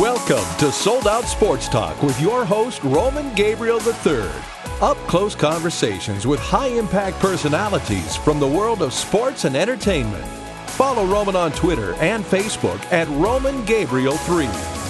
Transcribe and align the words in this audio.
Welcome 0.00 0.44
to 0.58 0.72
Sold 0.72 1.06
Out 1.06 1.22
Sports 1.22 1.68
Talk 1.68 2.02
with 2.02 2.20
your 2.20 2.44
host, 2.44 2.82
Roman 2.82 3.32
Gabriel 3.36 3.80
III. 3.80 4.28
Up 4.80 4.96
close 5.06 5.36
conversations 5.36 6.26
with 6.26 6.40
high 6.40 6.66
impact 6.66 7.20
personalities 7.20 8.16
from 8.16 8.40
the 8.40 8.48
world 8.48 8.82
of 8.82 8.92
sports 8.92 9.44
and 9.44 9.54
entertainment. 9.54 10.24
Follow 10.70 11.06
Roman 11.06 11.36
on 11.36 11.52
Twitter 11.52 11.94
and 12.00 12.24
Facebook 12.24 12.82
at 12.90 13.06
Roman 13.10 13.64
Gabriel 13.66 14.16
3. 14.16 14.46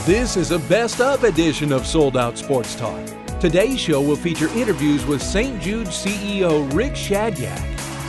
This 0.07 0.39
is 0.39 0.53
a 0.53 0.59
best 0.61 1.03
of 1.03 1.23
edition 1.25 1.71
of 1.71 1.87
Sold 1.87 2.17
Out 2.17 2.39
Sports 2.39 2.75
Talk. 2.75 3.07
Today's 3.41 3.79
show 3.79 4.01
will 4.01 4.17
feature 4.17 4.49
interviews 4.55 5.05
with 5.05 5.21
St. 5.21 5.61
Jude 5.61 5.89
CEO 5.89 6.73
Rick 6.73 6.95
Shadyac 6.95 7.61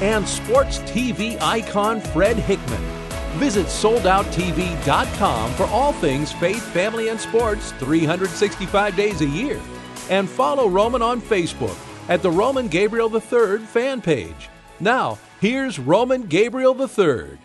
and 0.01 0.25
sports 0.25 0.79
TV 0.79 1.37
icon 1.41 1.99
Fred 1.99 2.37
Hickman. 2.37 2.94
Visit 3.35 3.65
soldouttv.com 3.67 5.53
for 5.53 5.65
all 5.65 5.91
things 5.93 6.31
faith, 6.31 6.63
family, 6.67 7.09
and 7.09 7.19
sports 7.19 7.71
365 7.73 8.95
days 8.95 9.21
a 9.21 9.27
year. 9.27 9.59
And 10.09 10.29
follow 10.29 10.69
Roman 10.69 11.01
on 11.01 11.21
Facebook 11.21 11.77
at 12.07 12.21
the 12.21 12.31
Roman 12.31 12.67
Gabriel 12.67 13.13
III 13.13 13.59
fan 13.59 14.01
page. 14.01 14.49
Now, 14.79 15.17
here's 15.41 15.79
Roman 15.79 16.23
Gabriel 16.23 16.79
III. 16.79 17.37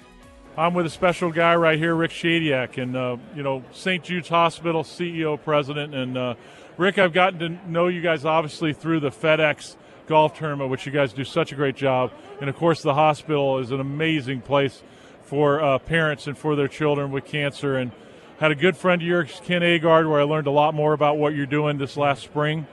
I'm 0.56 0.74
with 0.74 0.86
a 0.86 0.90
special 0.90 1.30
guy 1.32 1.56
right 1.56 1.78
here, 1.78 1.94
Rick 1.94 2.10
Shadyac, 2.10 2.80
and 2.80 2.96
uh, 2.96 3.16
you 3.34 3.42
know 3.42 3.64
St. 3.72 4.02
Jude's 4.04 4.28
Hospital 4.28 4.82
CEO, 4.82 5.42
president, 5.42 5.94
and 5.94 6.18
uh, 6.18 6.34
Rick. 6.76 6.98
I've 6.98 7.12
gotten 7.12 7.38
to 7.38 7.70
know 7.70 7.88
you 7.88 8.00
guys 8.00 8.24
obviously 8.24 8.72
through 8.72 9.00
the 9.00 9.10
FedEx 9.10 9.76
golf 10.06 10.36
tournament, 10.36 10.70
which 10.70 10.86
you 10.86 10.92
guys 10.92 11.12
do 11.12 11.24
such 11.24 11.52
a 11.52 11.54
great 11.54 11.76
job, 11.76 12.12
and 12.40 12.50
of 12.50 12.56
course 12.56 12.82
the 12.82 12.94
hospital 12.94 13.58
is 13.58 13.70
an 13.70 13.80
amazing 13.80 14.40
place 14.40 14.82
for 15.30 15.62
uh, 15.62 15.78
parents 15.78 16.26
and 16.26 16.36
for 16.36 16.56
their 16.56 16.66
children 16.66 17.12
with 17.12 17.24
cancer. 17.24 17.76
And 17.76 17.92
had 18.40 18.50
a 18.50 18.56
good 18.56 18.76
friend 18.76 19.00
of 19.00 19.06
yours, 19.06 19.40
Ken 19.44 19.62
Agard, 19.62 20.10
where 20.10 20.20
I 20.20 20.24
learned 20.24 20.48
a 20.48 20.50
lot 20.50 20.74
more 20.74 20.92
about 20.92 21.18
what 21.18 21.36
you're 21.36 21.46
doing 21.46 21.78
this 21.78 21.96
last 21.96 22.24
spring. 22.24 22.66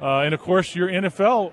Uh, 0.00 0.18
and 0.18 0.34
of 0.34 0.40
course, 0.40 0.76
your 0.76 0.88
NFL 0.88 1.52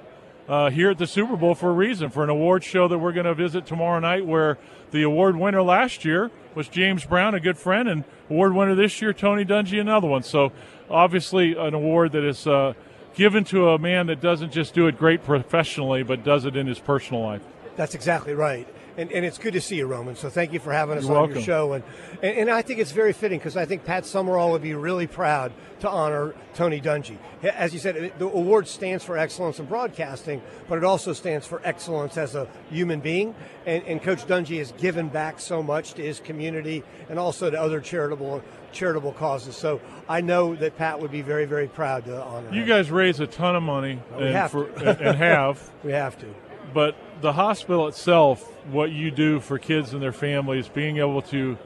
uh, 0.50 0.70
here 0.70 0.90
at 0.90 0.98
the 0.98 1.08
Super 1.08 1.38
Bowl 1.38 1.56
for 1.56 1.70
a 1.70 1.74
reason, 1.74 2.10
for 2.10 2.26
an 2.26 2.30
award 2.30 2.66
show 2.66 2.90
that 2.90 3.00
we're 3.00 3.14
going 3.14 3.26
to 3.26 3.34
visit 3.34 3.66
tomorrow 3.66 4.00
night, 4.00 4.26
where 4.26 4.58
the 4.92 5.04
award 5.04 5.38
winner 5.38 5.64
last 5.64 6.04
year 6.04 6.30
was 6.56 6.68
James 6.68 7.06
Brown, 7.06 7.36
a 7.36 7.40
good 7.40 7.58
friend, 7.58 7.88
and 7.88 8.04
award 8.30 8.54
winner 8.54 8.76
this 8.76 9.02
year, 9.02 9.14
Tony 9.14 9.46
Dungy, 9.46 9.80
another 9.80 10.10
one. 10.10 10.24
So, 10.24 10.52
obviously, 10.90 11.56
an 11.56 11.74
award 11.74 12.12
that 12.12 12.26
is 12.26 12.46
uh, 12.46 12.74
given 13.16 13.46
to 13.46 13.70
a 13.70 13.80
man 13.80 14.08
that 14.08 14.20
doesn't 14.20 14.52
just 14.52 14.74
do 14.74 14.88
it 14.88 14.98
great 14.98 15.24
professionally, 15.24 16.04
but 16.04 16.26
does 16.26 16.44
it 16.44 16.58
in 16.58 16.68
his 16.68 16.80
personal 16.80 17.22
life. 17.22 17.44
That's 17.78 17.96
exactly 17.96 18.34
right 18.34 18.68
and, 19.00 19.12
and 19.14 19.26
it's 19.26 19.38
good 19.38 19.54
to 19.54 19.62
see 19.62 19.78
you, 19.78 19.88
Roman. 19.88 20.16
So 20.18 20.30
thank 20.30 20.52
you 20.52 20.60
for 20.60 20.74
having 20.74 20.98
us 20.98 21.06
You're 21.06 21.14
on 21.14 21.18
welcome. 21.20 21.36
your 21.38 21.44
show. 21.44 21.74
And, 21.74 21.84
and, 22.22 22.38
and 22.38 22.50
I 22.52 22.62
think 22.62 22.80
it's 22.80 22.92
very 22.92 23.14
fitting 23.14 23.40
because 23.40 23.56
I 23.56 23.66
think 23.66 23.86
Pat 23.86 24.06
Summerall 24.06 24.52
would 24.52 24.62
be 24.62 24.74
really 24.74 25.08
proud 25.08 25.54
to 25.80 25.90
honor 25.90 26.36
Tony 26.54 26.82
Dungy. 26.82 27.18
As 27.42 27.74
you 27.74 27.80
said, 27.80 28.14
the 28.20 28.26
award 28.26 28.68
stands 28.68 29.06
for 29.06 29.18
excellence 29.18 29.58
in 29.60 29.68
broadcasting, 29.68 30.42
but 30.68 30.78
it 30.78 30.84
also 30.84 31.14
stands 31.14 31.48
for 31.48 31.62
excellence 31.64 32.18
as 32.18 32.36
a 32.36 32.48
human 32.70 33.00
being. 33.00 33.34
And, 33.66 33.84
and 33.86 34.02
Coach 34.02 34.28
Dungy 34.28 34.58
has 34.58 34.74
given 34.74 35.08
back 35.08 35.40
so 35.40 35.64
much 35.64 35.94
to 35.94 36.02
his 36.02 36.20
community 36.20 36.84
and 37.08 37.18
also 37.18 37.50
to 37.50 37.60
other 37.60 37.80
charitable 37.80 38.44
charitable 38.72 39.14
causes. 39.14 39.56
So 39.56 39.82
I 40.08 40.22
know 40.22 40.56
that 40.56 40.78
Pat 40.78 41.00
would 41.00 41.10
be 41.10 41.22
very, 41.24 41.46
very 41.46 41.68
proud 41.68 42.06
to 42.06 42.22
honor. 42.22 42.54
You 42.54 42.62
him. 42.62 42.68
guys 42.68 42.92
raise 42.92 43.20
a 43.20 43.26
ton 43.26 43.56
of 43.56 43.64
money 43.64 44.00
We 44.16 44.26
and, 44.26 44.36
have 44.36 44.52
for, 44.52 44.68
and 44.68 45.18
have, 45.18 45.72
we 45.84 45.92
have 45.92 46.20
to. 46.20 46.28
but 46.72 46.96
the 47.22 47.34
hospital 47.34 47.88
itself, 47.88 48.44
what 48.72 48.92
you 48.92 49.12
do 49.12 49.40
for 49.40 49.60
kids 49.60 49.94
and 49.94 50.02
their 50.02 50.14
families, 50.14 50.68
being 50.68 50.98
able 50.98 51.22
to, 51.24 51.58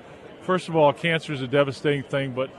first 0.41 0.69
of 0.69 0.75
all, 0.75 0.94
cancer 0.94 1.34
is 1.34 1.41
a 1.41 1.47
devastating 1.47 2.03
thing, 2.03 2.31
but 2.31 2.50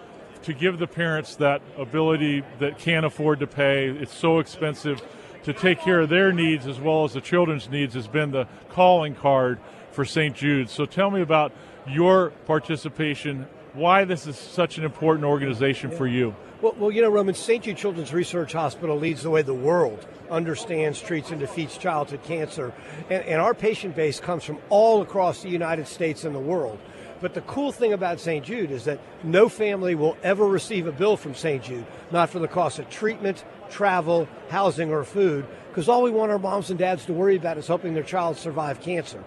to 0.42 0.52
give 0.52 0.78
the 0.78 0.86
parents 0.86 1.36
that 1.36 1.62
ability 1.78 2.42
that 2.58 2.78
can't 2.78 3.06
afford 3.06 3.40
to 3.40 3.46
pay, 3.46 3.88
it's 3.88 4.14
so 4.14 4.38
expensive 4.38 5.02
to 5.44 5.52
take 5.52 5.80
care 5.80 6.00
of 6.00 6.08
their 6.08 6.32
needs 6.32 6.66
as 6.66 6.80
well 6.80 7.04
as 7.04 7.14
the 7.14 7.20
children's 7.20 7.68
needs 7.68 7.94
has 7.94 8.06
been 8.06 8.30
the 8.30 8.46
calling 8.70 9.14
card 9.14 9.58
for 9.90 10.04
St. 10.04 10.34
Jude. 10.34 10.68
So 10.68 10.84
tell 10.84 11.10
me 11.10 11.20
about 11.20 11.52
your 11.86 12.30
participation, 12.46 13.46
why 13.74 14.04
this 14.04 14.26
is 14.26 14.36
such 14.36 14.78
an 14.78 14.84
important 14.84 15.26
organization 15.26 15.90
for 15.90 16.06
you. 16.06 16.34
Well, 16.62 16.74
well, 16.78 16.90
you 16.90 17.02
know, 17.02 17.10
Roman, 17.10 17.34
St. 17.34 17.64
Jude 17.64 17.76
Children's 17.76 18.12
Research 18.12 18.52
Hospital 18.52 18.96
leads 18.96 19.22
the 19.22 19.30
way 19.30 19.42
the 19.42 19.52
world 19.52 20.06
understands, 20.30 21.00
treats, 21.00 21.30
and 21.30 21.40
defeats 21.40 21.76
childhood 21.76 22.22
cancer. 22.22 22.72
And, 23.10 23.22
and 23.24 23.40
our 23.40 23.52
patient 23.52 23.94
base 23.94 24.20
comes 24.20 24.44
from 24.44 24.58
all 24.70 25.02
across 25.02 25.42
the 25.42 25.50
United 25.50 25.88
States 25.88 26.24
and 26.24 26.34
the 26.34 26.40
world. 26.40 26.78
But 27.20 27.34
the 27.34 27.40
cool 27.42 27.72
thing 27.72 27.92
about 27.92 28.20
St. 28.20 28.44
Jude 28.44 28.70
is 28.70 28.84
that 28.84 29.00
no 29.22 29.48
family 29.48 29.94
will 29.94 30.16
ever 30.22 30.46
receive 30.46 30.86
a 30.86 30.92
bill 30.92 31.16
from 31.16 31.34
St. 31.34 31.62
Jude, 31.62 31.86
not 32.10 32.30
for 32.30 32.38
the 32.38 32.48
cost 32.48 32.78
of 32.78 32.88
treatment, 32.90 33.44
travel, 33.70 34.28
housing, 34.50 34.92
or 34.92 35.04
food, 35.04 35.46
because 35.68 35.88
all 35.88 36.02
we 36.02 36.10
want 36.10 36.30
our 36.30 36.38
moms 36.38 36.70
and 36.70 36.78
dads 36.78 37.06
to 37.06 37.12
worry 37.12 37.36
about 37.36 37.58
is 37.58 37.66
helping 37.66 37.94
their 37.94 38.02
child 38.02 38.36
survive 38.36 38.80
cancer. 38.80 39.22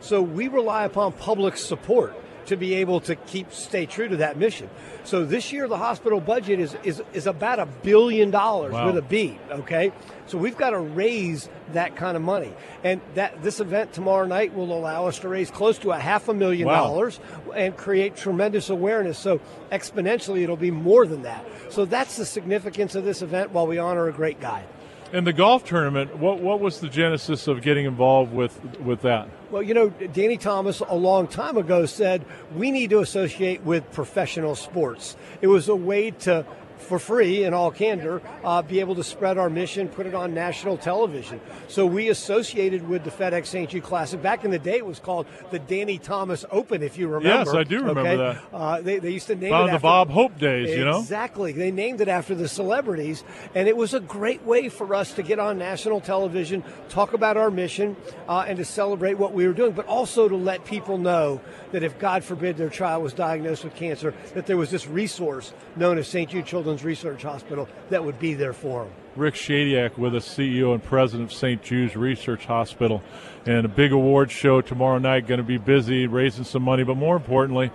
So 0.00 0.22
we 0.22 0.48
rely 0.48 0.84
upon 0.84 1.12
public 1.12 1.56
support 1.56 2.14
to 2.46 2.56
be 2.56 2.74
able 2.74 3.00
to 3.00 3.14
keep 3.14 3.52
stay 3.52 3.86
true 3.86 4.08
to 4.08 4.16
that 4.18 4.36
mission. 4.36 4.68
So 5.04 5.24
this 5.24 5.52
year 5.52 5.68
the 5.68 5.78
hospital 5.78 6.20
budget 6.20 6.60
is 6.60 6.76
is, 6.84 7.02
is 7.12 7.26
about 7.26 7.58
a 7.58 7.66
billion 7.66 8.30
dollars 8.30 8.72
Wow. 8.72 8.86
with 8.86 8.98
a 8.98 9.02
B. 9.02 9.38
Okay, 9.50 9.92
so 10.26 10.38
we've 10.38 10.56
got 10.56 10.70
to 10.70 10.78
raise 10.78 11.48
that 11.72 11.96
kind 11.96 12.16
of 12.16 12.22
money, 12.22 12.52
and 12.84 13.00
that 13.14 13.42
this 13.42 13.60
event 13.60 13.92
tomorrow 13.92 14.26
night 14.26 14.54
will 14.54 14.72
allow 14.72 15.06
us 15.06 15.18
to 15.20 15.28
raise 15.28 15.50
close 15.50 15.78
to 15.78 15.90
a 15.92 15.98
half 15.98 16.28
a 16.28 16.34
million 16.34 16.66
Wow. 16.66 16.84
dollars 16.84 17.20
and 17.54 17.76
create 17.76 18.16
tremendous 18.16 18.70
awareness. 18.70 19.18
So 19.18 19.40
exponentially, 19.70 20.42
it'll 20.42 20.56
be 20.56 20.70
more 20.70 21.06
than 21.06 21.22
that. 21.22 21.44
So 21.70 21.84
that's 21.84 22.16
the 22.16 22.26
significance 22.26 22.94
of 22.94 23.04
this 23.04 23.22
event. 23.22 23.52
While 23.52 23.66
we 23.66 23.78
honor 23.78 24.08
a 24.08 24.12
great 24.12 24.40
guy. 24.40 24.64
In 25.12 25.24
the 25.24 25.32
golf 25.32 25.64
tournament, 25.64 26.18
what 26.18 26.38
what 26.38 26.60
was 26.60 26.78
the 26.78 26.88
genesis 26.88 27.48
of 27.48 27.62
getting 27.62 27.84
involved 27.84 28.32
with 28.32 28.64
with 28.78 29.02
that? 29.02 29.28
Well, 29.50 29.60
you 29.60 29.74
know, 29.74 29.88
Danny 29.88 30.36
Thomas 30.36 30.78
a 30.88 30.94
long 30.94 31.26
time 31.26 31.56
ago 31.56 31.84
said 31.84 32.24
we 32.54 32.70
need 32.70 32.90
to 32.90 33.00
associate 33.00 33.64
with 33.64 33.90
professional 33.90 34.54
sports. 34.54 35.16
It 35.40 35.48
was 35.48 35.68
a 35.68 35.74
way 35.74 36.12
to, 36.12 36.46
for 36.80 36.98
free, 36.98 37.44
in 37.44 37.54
all 37.54 37.70
candor, 37.70 38.22
uh, 38.44 38.62
be 38.62 38.80
able 38.80 38.94
to 38.96 39.04
spread 39.04 39.38
our 39.38 39.50
mission, 39.50 39.88
put 39.88 40.06
it 40.06 40.14
on 40.14 40.34
national 40.34 40.76
television. 40.76 41.40
So 41.68 41.86
we 41.86 42.08
associated 42.08 42.88
with 42.88 43.04
the 43.04 43.10
FedEx 43.10 43.46
St. 43.46 43.70
Jude 43.70 43.82
Classic. 43.82 44.20
Back 44.20 44.44
in 44.44 44.50
the 44.50 44.58
day, 44.58 44.76
it 44.76 44.86
was 44.86 44.98
called 44.98 45.26
the 45.50 45.58
Danny 45.58 45.98
Thomas 45.98 46.44
Open, 46.50 46.82
if 46.82 46.98
you 46.98 47.08
remember. 47.08 47.50
Yes, 47.50 47.54
I 47.54 47.64
do 47.64 47.78
remember 47.80 48.00
okay? 48.00 48.16
that. 48.16 48.42
Uh, 48.52 48.80
they, 48.80 48.98
they 48.98 49.10
used 49.10 49.26
to 49.28 49.34
name 49.34 49.50
Found 49.50 49.70
it 49.70 49.72
the 49.72 49.78
Bob 49.78 50.10
Hope 50.10 50.38
days, 50.38 50.70
you 50.70 50.84
know. 50.84 51.00
Exactly. 51.00 51.52
They 51.52 51.70
named 51.70 52.00
it 52.00 52.08
after 52.08 52.34
the 52.34 52.48
celebrities, 52.48 53.24
and 53.54 53.68
it 53.68 53.76
was 53.76 53.94
a 53.94 54.00
great 54.00 54.42
way 54.44 54.68
for 54.68 54.94
us 54.94 55.12
to 55.14 55.22
get 55.22 55.38
on 55.38 55.58
national 55.58 56.00
television, 56.00 56.62
talk 56.88 57.12
about 57.12 57.36
our 57.36 57.50
mission, 57.50 57.96
uh, 58.28 58.44
and 58.46 58.56
to 58.58 58.64
celebrate 58.64 59.14
what 59.14 59.32
we 59.32 59.46
were 59.46 59.52
doing, 59.52 59.72
but 59.72 59.86
also 59.86 60.28
to 60.28 60.36
let 60.36 60.64
people 60.64 60.98
know 60.98 61.40
that 61.72 61.82
if 61.82 61.98
God 61.98 62.24
forbid 62.24 62.56
their 62.56 62.68
child 62.68 63.02
was 63.02 63.12
diagnosed 63.12 63.64
with 63.64 63.74
cancer, 63.74 64.14
that 64.34 64.46
there 64.46 64.56
was 64.56 64.70
this 64.70 64.86
resource 64.86 65.52
known 65.76 65.98
as 65.98 66.08
St. 66.08 66.30
Jude 66.30 66.46
Children's 66.46 66.69
Research 66.84 67.22
Hospital 67.22 67.68
that 67.90 68.04
would 68.04 68.18
be 68.18 68.34
there 68.34 68.52
for 68.52 68.84
them. 68.84 68.92
Rick 69.16 69.34
Shadyac 69.34 69.98
with 69.98 70.14
us, 70.14 70.26
CEO 70.28 70.72
and 70.72 70.82
president 70.82 71.30
of 71.30 71.36
St. 71.36 71.62
Jude's 71.62 71.96
Research 71.96 72.46
Hospital, 72.46 73.02
and 73.44 73.64
a 73.64 73.68
big 73.68 73.92
award 73.92 74.30
show 74.30 74.60
tomorrow 74.60 74.98
night. 74.98 75.26
Going 75.26 75.38
to 75.38 75.44
be 75.44 75.58
busy 75.58 76.06
raising 76.06 76.44
some 76.44 76.62
money, 76.62 76.84
but 76.84 76.96
more 76.96 77.16
importantly, 77.16 77.70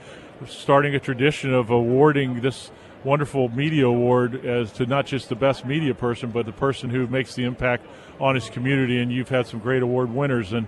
starting 0.48 0.96
a 0.96 1.00
tradition 1.00 1.54
of 1.54 1.70
awarding 1.70 2.42
this 2.42 2.72
wonderful 3.04 3.50
media 3.50 3.86
award 3.86 4.46
as 4.46 4.72
to 4.74 4.86
not 4.86 5.06
just 5.06 5.30
the 5.30 5.36
best 5.36 5.66
media 5.66 5.94
person, 5.94 6.32
but 6.32 6.46
the 6.46 6.52
person 6.52 6.90
who 6.90 7.06
makes 7.08 7.36
the 7.36 7.44
impact 7.44 7.86
on 8.20 8.36
his 8.36 8.50
community. 8.50 9.00
And 9.00 9.12
you've 9.12 9.30
had 9.30 9.46
some 9.46 9.60
great 9.60 9.84
award 9.84 10.10
winners. 10.14 10.54
And 10.54 10.68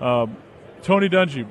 um, 0.00 0.36
Tony 0.82 1.08
Dungy, 1.08 1.48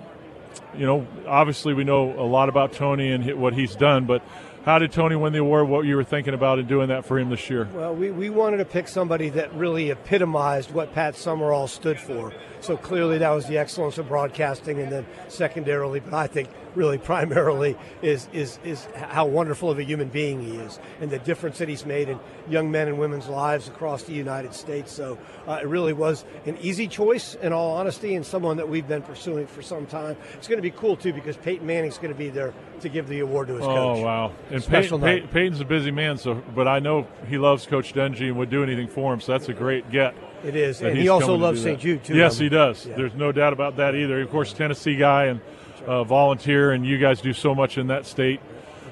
you 0.78 0.86
know, 0.86 1.08
obviously 1.28 1.74
we 1.74 1.84
know 1.84 2.20
a 2.20 2.28
lot 2.28 2.50
about 2.50 2.74
Tony 2.74 3.12
and 3.12 3.40
what 3.40 3.54
he's 3.54 3.76
done, 3.76 4.06
but 4.06 4.22
how 4.68 4.80
did 4.80 4.92
Tony 4.92 5.16
win 5.16 5.32
the 5.32 5.40
award? 5.40 5.70
What 5.70 5.86
you 5.86 5.96
were 5.96 6.04
thinking 6.04 6.34
about 6.34 6.60
in 6.60 6.68
doing 6.68 6.90
that 6.90 7.06
for 7.06 7.18
him 7.18 7.30
this 7.30 7.50
year? 7.50 7.70
Well, 7.74 7.96
we, 7.96 8.12
we 8.12 8.30
wanted 8.30 8.58
to 8.58 8.66
pick 8.66 8.90
somebody 8.90 9.30
that 9.30 9.54
really 9.54 9.92
epitomized 9.92 10.74
what 10.74 10.94
Pat 10.94 11.16
Summerall 11.16 11.70
stood 11.70 11.98
for. 11.98 12.34
So 12.68 12.76
clearly 12.76 13.20
that 13.20 13.30
was 13.30 13.46
the 13.46 13.58
excellence 13.58 13.98
of 13.98 14.10
broadcasting, 14.10 14.82
and 14.82 14.92
then 14.92 15.06
secondarily, 15.30 16.02
but 16.02 16.14
I 16.14 16.28
think 16.28 16.50
really 16.76 16.98
primarily 16.98 17.78
is, 18.02 18.28
is, 18.34 18.60
is 18.66 18.86
how 18.94 19.26
wonderful 19.26 19.72
of 19.72 19.80
a 19.80 19.84
human 19.84 20.10
being 20.10 20.42
he 20.42 20.58
is 20.58 20.78
and 21.00 21.10
the 21.10 21.18
difference 21.18 21.58
that 21.60 21.70
he's 21.70 21.86
made 21.86 22.10
in 22.10 22.20
young 22.50 22.70
men 22.70 22.90
and 22.90 23.00
women's 23.00 23.28
lives 23.28 23.70
across 23.70 24.04
the 24.04 24.14
United 24.14 24.54
States. 24.54 24.92
So 24.92 25.18
uh, 25.48 25.60
it 25.62 25.68
really 25.68 25.94
was 25.94 26.26
an 26.46 26.58
easy 26.58 26.90
choice, 26.90 27.36
in 27.36 27.54
all 27.54 27.78
honesty, 27.78 28.16
and 28.16 28.26
someone 28.26 28.58
that 28.58 28.68
we've 28.68 28.88
been 28.88 29.02
pursuing 29.02 29.48
for 29.48 29.62
some 29.62 29.86
time. 29.86 30.18
It's 30.34 30.50
going 30.50 30.58
to 30.58 30.62
be 30.62 30.72
cool, 30.72 30.98
too, 30.98 31.14
because 31.14 31.38
Peyton 31.38 31.66
Manning's 31.66 31.98
going 31.98 32.14
to 32.14 32.20
be 32.20 32.30
there 32.30 32.54
to 32.82 32.90
give 32.90 33.08
the 33.08 33.22
award 33.22 33.48
to 33.48 33.54
his 33.56 33.64
oh, 33.64 33.68
coach. 33.68 33.98
Oh 33.98 34.02
wow. 34.02 34.34
And 34.52 34.62
Special 34.62 35.00
Peyton, 35.00 35.22
night. 35.22 35.32
Pey- 35.32 35.40
Peyton's 35.40 35.62
a 35.62 35.66
busy 35.66 35.92
man, 35.92 36.18
so 36.18 36.36
but 36.54 36.68
I 36.68 36.80
know 36.80 37.08
he 37.28 37.38
loves 37.38 37.66
Coach 37.66 37.94
Dungy 37.94 38.28
and 38.28 38.38
would 38.38 38.50
do 38.50 38.62
anything 38.62 38.90
for 38.90 39.14
him, 39.14 39.22
so 39.22 39.32
that's 39.32 39.48
a 39.48 39.54
great 39.54 39.90
get. 39.90 40.14
It 40.44 40.56
is. 40.56 40.82
And 40.82 40.98
he 40.98 41.10
also 41.10 41.36
loves 41.36 41.62
St. 41.62 41.80
Jude, 41.80 42.04
too. 42.04 42.16
Yes, 42.16 42.36
Roman. 42.36 42.44
he 42.44 42.50
does. 42.50 42.86
Yeah. 42.86 42.96
There's 42.96 43.14
no 43.16 43.32
doubt 43.32 43.54
about 43.54 43.78
that 43.78 43.96
either. 43.96 44.22
Of 44.22 44.30
course, 44.30 44.54
Tennessee 44.54 44.96
guy 44.96 45.26
and 45.26 45.42
uh, 45.86 46.04
volunteer, 46.04 46.72
and 46.72 46.86
you 46.86 46.98
guys 46.98 47.22
do 47.22 47.34
so 47.34 47.56
much 47.56 47.78
in 47.78 47.88
that 47.88 48.06
state. 48.06 48.40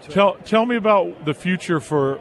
to 0.04 0.12
tell. 0.12 0.34
Tell 0.46 0.66
me 0.66 0.76
about 0.76 1.26
the 1.26 1.34
future 1.34 1.80
for 1.80 2.20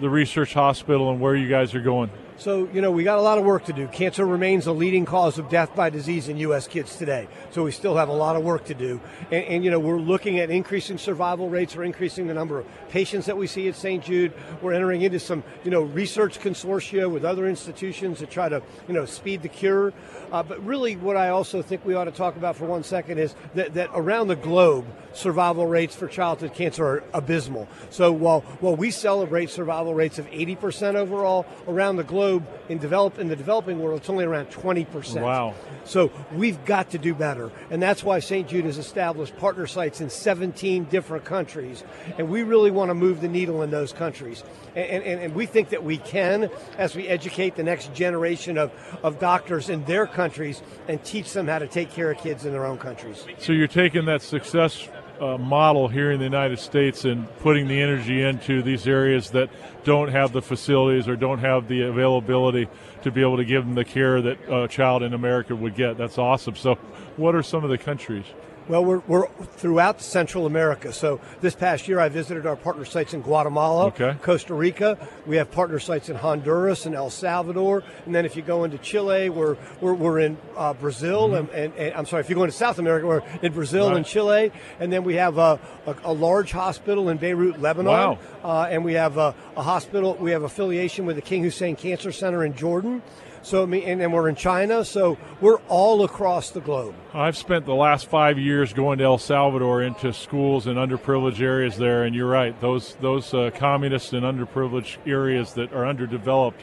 the 0.00 0.10
research 0.10 0.54
hospital 0.54 1.10
and 1.10 1.20
where 1.20 1.34
you 1.34 1.48
guys 1.48 1.74
are 1.74 1.80
going. 1.80 2.10
So, 2.38 2.68
you 2.72 2.80
know, 2.80 2.92
we 2.92 3.02
got 3.02 3.18
a 3.18 3.20
lot 3.20 3.38
of 3.38 3.44
work 3.44 3.64
to 3.64 3.72
do. 3.72 3.88
Cancer 3.88 4.24
remains 4.24 4.66
the 4.66 4.72
leading 4.72 5.04
cause 5.04 5.38
of 5.38 5.48
death 5.48 5.74
by 5.74 5.90
disease 5.90 6.28
in 6.28 6.36
U.S. 6.36 6.68
kids 6.68 6.94
today. 6.94 7.26
So 7.50 7.64
we 7.64 7.72
still 7.72 7.96
have 7.96 8.08
a 8.08 8.12
lot 8.12 8.36
of 8.36 8.44
work 8.44 8.66
to 8.66 8.74
do. 8.74 9.00
And, 9.32 9.44
and, 9.44 9.64
you 9.64 9.72
know, 9.72 9.80
we're 9.80 9.98
looking 9.98 10.38
at 10.38 10.48
increasing 10.48 10.98
survival 10.98 11.48
rates. 11.48 11.74
We're 11.74 11.82
increasing 11.82 12.28
the 12.28 12.34
number 12.34 12.60
of 12.60 12.66
patients 12.90 13.26
that 13.26 13.36
we 13.36 13.48
see 13.48 13.66
at 13.66 13.74
St. 13.74 14.04
Jude. 14.04 14.32
We're 14.62 14.72
entering 14.72 15.02
into 15.02 15.18
some, 15.18 15.42
you 15.64 15.72
know, 15.72 15.82
research 15.82 16.38
consortia 16.38 17.10
with 17.10 17.24
other 17.24 17.48
institutions 17.48 18.20
to 18.20 18.26
try 18.26 18.48
to, 18.48 18.62
you 18.86 18.94
know, 18.94 19.04
speed 19.04 19.42
the 19.42 19.48
cure. 19.48 19.92
Uh, 20.30 20.44
but 20.44 20.64
really, 20.64 20.94
what 20.94 21.16
I 21.16 21.30
also 21.30 21.60
think 21.60 21.84
we 21.84 21.94
ought 21.94 22.04
to 22.04 22.12
talk 22.12 22.36
about 22.36 22.54
for 22.54 22.66
one 22.66 22.84
second 22.84 23.18
is 23.18 23.34
that, 23.56 23.74
that 23.74 23.90
around 23.94 24.28
the 24.28 24.36
globe, 24.36 24.86
survival 25.12 25.66
rates 25.66 25.96
for 25.96 26.06
childhood 26.06 26.54
cancer 26.54 26.86
are 26.86 27.04
abysmal. 27.12 27.66
So 27.90 28.12
while, 28.12 28.42
while 28.60 28.76
we 28.76 28.92
celebrate 28.92 29.50
survival 29.50 29.92
rates 29.92 30.20
of 30.20 30.26
80% 30.26 30.94
overall, 30.94 31.44
around 31.66 31.96
the 31.96 32.04
globe, 32.04 32.27
in 32.68 32.78
develop 32.78 33.18
in 33.18 33.28
the 33.28 33.36
developing 33.36 33.78
world, 33.78 34.00
it's 34.00 34.10
only 34.10 34.24
around 34.24 34.50
20%. 34.50 35.22
Wow. 35.22 35.54
So 35.84 36.12
we've 36.32 36.62
got 36.64 36.90
to 36.90 36.98
do 36.98 37.14
better. 37.14 37.50
And 37.70 37.82
that's 37.82 38.04
why 38.04 38.18
St. 38.18 38.46
Jude 38.48 38.66
has 38.66 38.78
established 38.78 39.36
partner 39.36 39.66
sites 39.66 40.00
in 40.00 40.10
17 40.10 40.84
different 40.84 41.24
countries. 41.24 41.82
And 42.18 42.28
we 42.28 42.42
really 42.42 42.70
want 42.70 42.90
to 42.90 42.94
move 42.94 43.20
the 43.20 43.28
needle 43.28 43.62
in 43.62 43.70
those 43.70 43.92
countries. 43.92 44.44
And, 44.76 45.02
and, 45.02 45.20
and 45.20 45.34
we 45.34 45.46
think 45.46 45.70
that 45.70 45.82
we 45.82 45.96
can 45.96 46.50
as 46.76 46.94
we 46.94 47.08
educate 47.08 47.56
the 47.56 47.62
next 47.62 47.94
generation 47.94 48.58
of, 48.58 48.70
of 49.02 49.18
doctors 49.18 49.68
in 49.68 49.84
their 49.84 50.06
countries 50.06 50.62
and 50.88 51.02
teach 51.04 51.32
them 51.32 51.48
how 51.48 51.58
to 51.58 51.66
take 51.66 51.90
care 51.90 52.10
of 52.10 52.18
kids 52.18 52.44
in 52.44 52.52
their 52.52 52.66
own 52.66 52.78
countries. 52.78 53.24
So 53.38 53.52
you're 53.52 53.66
taking 53.66 54.04
that 54.04 54.22
success 54.22 54.88
uh, 55.20 55.38
model 55.38 55.88
here 55.88 56.10
in 56.10 56.18
the 56.18 56.24
United 56.24 56.58
States 56.58 57.04
and 57.04 57.26
putting 57.38 57.68
the 57.68 57.80
energy 57.80 58.22
into 58.22 58.62
these 58.62 58.86
areas 58.86 59.30
that 59.30 59.50
don't 59.84 60.08
have 60.08 60.32
the 60.32 60.42
facilities 60.42 61.08
or 61.08 61.16
don't 61.16 61.38
have 61.38 61.68
the 61.68 61.82
availability 61.82 62.68
to 63.02 63.10
be 63.10 63.20
able 63.20 63.36
to 63.36 63.44
give 63.44 63.64
them 63.64 63.74
the 63.74 63.84
care 63.84 64.20
that 64.22 64.38
a 64.48 64.68
child 64.68 65.02
in 65.02 65.14
America 65.14 65.54
would 65.54 65.74
get. 65.74 65.96
That's 65.96 66.18
awesome. 66.18 66.56
So, 66.56 66.74
what 67.16 67.34
are 67.34 67.42
some 67.42 67.64
of 67.64 67.70
the 67.70 67.78
countries? 67.78 68.24
Well, 68.68 68.84
we're, 68.84 68.98
we're 69.06 69.28
throughout 69.56 70.02
Central 70.02 70.44
America. 70.44 70.92
So 70.92 71.20
this 71.40 71.54
past 71.54 71.88
year, 71.88 71.98
I 71.98 72.10
visited 72.10 72.44
our 72.44 72.56
partner 72.56 72.84
sites 72.84 73.14
in 73.14 73.22
Guatemala, 73.22 73.86
okay. 73.86 74.14
Costa 74.20 74.52
Rica. 74.52 74.98
We 75.26 75.36
have 75.36 75.50
partner 75.50 75.78
sites 75.78 76.10
in 76.10 76.16
Honduras 76.16 76.84
and 76.84 76.94
El 76.94 77.08
Salvador. 77.08 77.82
And 78.04 78.14
then 78.14 78.26
if 78.26 78.36
you 78.36 78.42
go 78.42 78.64
into 78.64 78.76
Chile, 78.76 79.30
we're, 79.30 79.56
we're, 79.80 79.94
we're 79.94 80.18
in 80.18 80.36
uh, 80.54 80.74
Brazil. 80.74 81.28
Mm-hmm. 81.30 81.36
And, 81.36 81.50
and, 81.50 81.74
and, 81.74 81.94
I'm 81.94 82.04
sorry, 82.04 82.20
if 82.20 82.28
you 82.28 82.36
go 82.36 82.44
into 82.44 82.56
South 82.56 82.78
America, 82.78 83.06
we're 83.06 83.22
in 83.40 83.54
Brazil 83.54 83.88
right. 83.88 83.96
and 83.96 84.04
Chile. 84.04 84.52
And 84.80 84.92
then 84.92 85.02
we 85.02 85.14
have 85.14 85.38
a, 85.38 85.58
a, 85.86 85.96
a 86.04 86.12
large 86.12 86.52
hospital 86.52 87.08
in 87.08 87.16
Beirut, 87.16 87.62
Lebanon. 87.62 87.92
Wow. 87.92 88.18
Uh, 88.44 88.68
and 88.70 88.84
we 88.84 88.92
have 88.94 89.16
a, 89.16 89.34
a 89.56 89.62
hospital, 89.62 90.14
we 90.20 90.32
have 90.32 90.42
affiliation 90.42 91.06
with 91.06 91.16
the 91.16 91.22
King 91.22 91.42
Hussein 91.42 91.74
Cancer 91.74 92.12
Center 92.12 92.44
in 92.44 92.54
Jordan. 92.54 93.02
So, 93.48 93.64
and, 93.64 94.02
and 94.02 94.12
we're 94.12 94.28
in 94.28 94.34
China, 94.34 94.84
so 94.84 95.16
we're 95.40 95.60
all 95.68 96.04
across 96.04 96.50
the 96.50 96.60
globe. 96.60 96.94
I've 97.14 97.34
spent 97.34 97.64
the 97.64 97.74
last 97.74 98.06
five 98.10 98.38
years 98.38 98.74
going 98.74 98.98
to 98.98 99.04
El 99.04 99.16
Salvador 99.16 99.80
into 99.82 100.12
schools 100.12 100.66
in 100.66 100.74
underprivileged 100.74 101.40
areas 101.40 101.78
there, 101.78 102.04
and 102.04 102.14
you're 102.14 102.28
right; 102.28 102.60
those 102.60 102.96
those 102.96 103.32
uh, 103.32 103.50
communist 103.54 104.12
and 104.12 104.22
underprivileged 104.22 104.98
areas 105.06 105.54
that 105.54 105.72
are 105.72 105.86
underdeveloped 105.86 106.62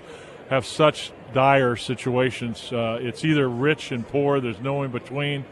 have 0.51 0.63
such 0.63 1.11
dire 1.33 1.75
situations. 1.75 2.71
Uh, 2.71 2.99
it's 3.01 3.25
either 3.25 3.49
rich 3.49 3.91
and 3.91 4.07
poor; 4.07 4.39
there's 4.39 4.59
no 4.59 4.83
in 4.83 4.91
between. 4.91 5.43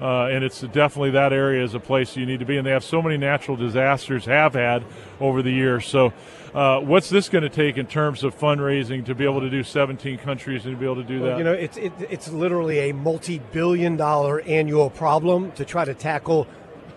Uh, 0.00 0.26
and 0.26 0.44
it's 0.44 0.60
definitely 0.60 1.10
that 1.10 1.32
area 1.32 1.62
is 1.62 1.74
a 1.74 1.80
place 1.80 2.16
you 2.16 2.26
need 2.26 2.40
to 2.40 2.46
be. 2.46 2.56
And 2.56 2.66
they 2.66 2.70
have 2.70 2.84
so 2.84 3.02
many 3.02 3.16
natural 3.16 3.56
disasters, 3.56 4.24
have 4.26 4.54
had 4.54 4.84
over 5.20 5.42
the 5.42 5.50
years. 5.50 5.86
So, 5.86 6.12
uh, 6.54 6.80
what's 6.80 7.10
this 7.10 7.28
going 7.28 7.42
to 7.42 7.50
take 7.50 7.76
in 7.76 7.86
terms 7.86 8.24
of 8.24 8.38
fundraising 8.38 9.04
to 9.04 9.14
be 9.14 9.24
able 9.24 9.40
to 9.40 9.50
do 9.50 9.62
17 9.62 10.18
countries 10.18 10.64
and 10.64 10.74
to 10.74 10.78
be 10.78 10.86
able 10.86 10.96
to 10.96 11.04
do 11.04 11.20
well, 11.20 11.30
that? 11.30 11.38
You 11.38 11.44
know, 11.44 11.52
it's 11.52 11.76
it, 11.76 11.92
it's 11.98 12.28
literally 12.28 12.90
a 12.90 12.94
multi-billion-dollar 12.94 14.42
annual 14.42 14.90
problem 14.90 15.52
to 15.52 15.64
try 15.64 15.84
to 15.84 15.94
tackle 15.94 16.46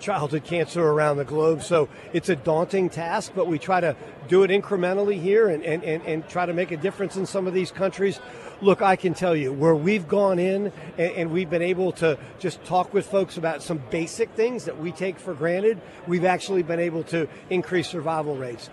childhood 0.02 0.44
cancer 0.44 0.86
around 0.86 1.18
the 1.18 1.26
globe. 1.26 1.64
So 1.64 1.88
it's 2.12 2.28
a 2.28 2.36
daunting 2.36 2.90
task, 2.90 3.32
but 3.36 3.48
we 3.48 3.58
try 3.60 3.80
to 3.80 3.96
do 4.28 4.44
it 4.44 4.52
incrementally 4.52 5.22
here 5.22 5.48
and, 5.48 5.64
and, 5.64 5.84
and, 5.84 6.04
and 6.04 6.28
try 6.28 6.46
to 6.46 6.54
make 6.54 6.72
a 6.72 6.78
difference 6.78 7.16
in 7.16 7.26
some 7.26 7.48
of 7.48 7.54
these 7.54 7.72
countries. 7.72 8.20
Look, 8.62 8.82
I 8.82 8.96
can 8.96 9.14
tell 9.14 9.36
you 9.36 9.54
where 9.54 9.76
we've 9.76 10.08
gone 10.08 10.38
in 10.38 10.72
and, 10.98 11.12
and, 11.14 11.32
we've 11.32 11.50
been 11.50 11.64
able 11.64 11.92
to 11.94 12.20
just 12.38 12.64
talk 12.64 12.94
with 12.94 13.08
folks 13.08 13.38
about 13.38 13.64
some 13.64 13.82
basic 13.90 14.30
things 14.32 14.66
that 14.66 14.78
we 14.80 14.92
take 14.92 15.18
for 15.18 15.34
granted, 15.34 15.82
we've 16.08 16.26
actually 16.26 16.62
been 16.62 16.80
able 16.80 17.04
to 17.06 17.28
increase 17.50 17.88
survival 17.88 18.36
rates 18.36 18.70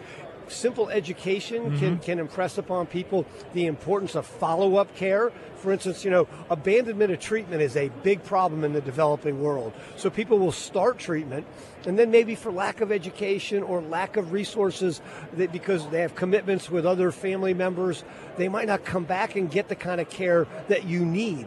simple 0.48 0.88
education 0.88 1.64
mm-hmm. 1.64 1.78
can, 1.78 1.98
can 1.98 2.18
impress 2.18 2.58
upon 2.58 2.86
people 2.86 3.26
the 3.54 3.66
importance 3.66 4.14
of 4.14 4.26
follow-up 4.26 4.94
care. 4.96 5.32
For 5.56 5.72
instance, 5.72 6.04
you 6.04 6.10
know, 6.10 6.28
abandonment 6.50 7.12
of 7.12 7.20
treatment 7.20 7.62
is 7.62 7.76
a 7.76 7.88
big 8.02 8.22
problem 8.22 8.64
in 8.64 8.72
the 8.72 8.80
developing 8.80 9.42
world. 9.42 9.72
So 9.96 10.10
people 10.10 10.38
will 10.38 10.52
start 10.52 10.98
treatment 10.98 11.46
and 11.86 11.98
then 11.98 12.10
maybe 12.10 12.34
for 12.34 12.52
lack 12.52 12.80
of 12.80 12.92
education 12.92 13.62
or 13.62 13.80
lack 13.80 14.16
of 14.16 14.32
resources 14.32 15.00
that 15.34 15.52
because 15.52 15.88
they 15.88 16.00
have 16.00 16.14
commitments 16.14 16.70
with 16.70 16.86
other 16.86 17.10
family 17.10 17.54
members, 17.54 18.04
they 18.36 18.48
might 18.48 18.66
not 18.66 18.84
come 18.84 19.04
back 19.04 19.36
and 19.36 19.50
get 19.50 19.68
the 19.68 19.76
kind 19.76 20.00
of 20.00 20.08
care 20.10 20.46
that 20.68 20.84
you 20.84 21.04
need. 21.04 21.46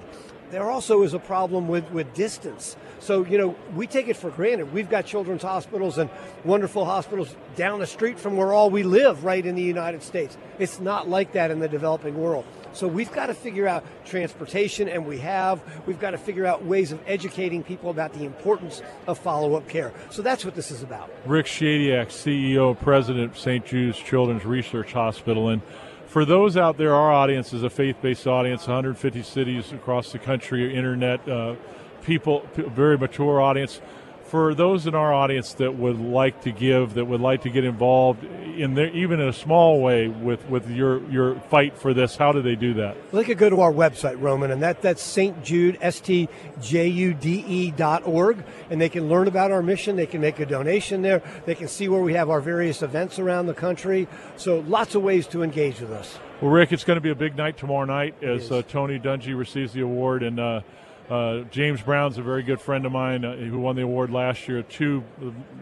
There 0.51 0.69
also 0.69 1.03
is 1.03 1.13
a 1.13 1.19
problem 1.19 1.69
with, 1.69 1.89
with 1.92 2.13
distance. 2.13 2.75
So, 3.00 3.25
you 3.25 3.38
know, 3.38 3.56
we 3.74 3.88
take 3.88 4.09
it 4.09 4.18
for 4.18 4.30
granted. 4.30 4.74
We've 4.74 4.89
got 4.89 5.06
children's 5.06 5.44
hospitals 5.44 5.98
and 5.98 6.09
wonderful 6.44 6.83
hospitals 6.83 7.33
down 7.56 7.80
the 7.80 7.88
street 7.88 8.19
from 8.19 8.36
where 8.36 8.51
all 8.51 8.69
we 8.69 8.83
live, 8.83 9.24
right 9.24 9.45
in 9.45 9.56
the 9.56 9.62
United 9.62 10.03
States. 10.03 10.38
It's 10.59 10.81
not 10.81 11.07
like 11.07 11.31
that 11.31 11.51
in 11.51 11.59
the 11.59 11.69
developing 11.69 12.18
world. 12.18 12.45
So 12.74 12.88
we've 12.88 13.12
got 13.13 13.27
to 13.27 13.33
figure 13.33 13.65
out 13.65 13.86
transportation, 14.06 14.89
and 14.89 15.06
we 15.06 15.19
have. 15.19 15.62
We've 15.86 16.00
got 16.00 16.12
to 16.12 16.18
figure 16.18 16.45
out 16.45 16.65
ways 16.65 16.92
of 16.92 17.01
educating 17.07 17.63
people 17.63 17.89
about 17.89 18.13
the 18.13 18.25
importance 18.25 18.81
of 19.07 19.18
follow 19.18 19.56
up 19.56 19.69
care. 19.69 19.94
So 20.09 20.21
that's 20.21 20.44
what 20.44 20.56
this 20.56 20.69
is 20.69 20.83
about. 20.83 21.09
Rick 21.25 21.45
Shadyac, 21.45 22.07
CEO, 22.07 22.77
President 22.77 23.31
of 23.31 23.39
St. 23.39 23.65
Jude's 23.65 23.97
Children's 23.97 24.45
Research 24.45 24.92
Hospital. 24.94 25.50
And 25.50 25.62
for 26.12 26.25
those 26.25 26.58
out 26.58 26.78
there, 26.78 26.94
our 26.94 27.10
audience 27.10 27.54
is 27.54 27.63
a 27.63 27.69
faith 27.69 27.96
based 28.02 28.28
audience, 28.28 28.68
150 28.68 29.24
cities 29.24 29.71
across 29.71 30.12
the 30.12 30.19
country, 30.19 30.76
internet. 30.76 31.26
Uh, 31.28 31.56
people, 32.04 32.45
very 32.54 32.97
mature 32.97 33.40
audience. 33.40 33.80
For 34.31 34.56
those 34.56 34.88
in 34.88 34.95
our 34.95 35.14
audience 35.14 35.52
that 35.56 35.76
would 35.76 36.00
like 36.00 36.44
to 36.44 36.54
give, 36.54 36.94
that 36.94 37.04
would 37.04 37.19
like 37.19 37.42
to 37.42 37.50
get 37.50 37.66
involved 37.66 38.23
in 38.23 38.76
there, 38.76 38.88
even 38.92 39.19
in 39.19 39.28
a 39.28 39.33
small 39.33 39.81
way 39.81 40.07
with, 40.07 40.47
with 40.47 40.69
your, 40.69 41.04
your 41.11 41.35
fight 41.50 41.78
for 41.78 41.94
this, 41.94 42.16
how 42.16 42.31
do 42.31 42.42
they 42.42 42.56
do 42.56 42.76
that? 42.76 42.95
Well, 43.11 43.21
they 43.21 43.26
could 43.26 43.38
go 43.38 43.50
to 43.50 43.59
our 43.59 43.73
website, 43.73 44.21
Roman, 44.21 44.52
and 44.52 44.64
that, 44.64 44.81
that's 44.81 45.02
St. 45.02 45.44
Jude, 45.44 45.78
S-T-J-U-D-E 45.81 47.71
dot 47.71 48.07
org, 48.07 48.42
and 48.69 48.80
they 48.80 48.88
can 48.88 49.09
learn 49.09 49.28
about 49.28 49.52
our 49.52 49.61
mission. 49.61 49.97
They 49.97 50.06
can 50.06 50.21
make 50.21 50.40
a 50.40 50.45
donation 50.45 51.02
there. 51.02 51.21
They 51.45 51.56
can 51.56 51.68
see 51.68 51.90
where 51.90 52.02
we 52.02 52.14
have 52.14 52.30
our 52.30 52.40
various 52.40 52.81
events 52.81 53.19
around 53.19 53.47
the 53.47 53.54
country. 53.54 54.07
So 54.38 54.59
lots 54.61 54.95
of 54.95 55.02
ways 55.02 55.28
to 55.28 55.44
engage 55.44 55.81
with 55.81 55.92
us. 55.92 56.18
Well, 56.40 56.52
Rick, 56.52 56.71
it's 56.71 56.85
going 56.85 56.95
to 56.95 57.02
be 57.02 57.11
a 57.11 57.16
big 57.16 57.35
night 57.35 57.57
tomorrow 57.57 57.83
night 57.83 58.16
as 58.23 58.50
uh, 58.50 58.61
Tony 58.61 58.97
Dungy 58.97 59.38
receives 59.38 59.73
the 59.73 59.81
award, 59.81 60.23
and 60.23 60.40
uh, 60.40 60.61
uh, 61.11 61.44
James 61.51 61.81
Brown's 61.81 62.18
a 62.18 62.21
very 62.21 62.41
good 62.41 62.61
friend 62.61 62.85
of 62.85 62.94
mine 62.94 63.25
uh, 63.25 63.35
who 63.35 63.59
won 63.59 63.75
the 63.75 63.81
award 63.81 64.11
last 64.11 64.47
year. 64.47 64.63
Two 64.63 65.03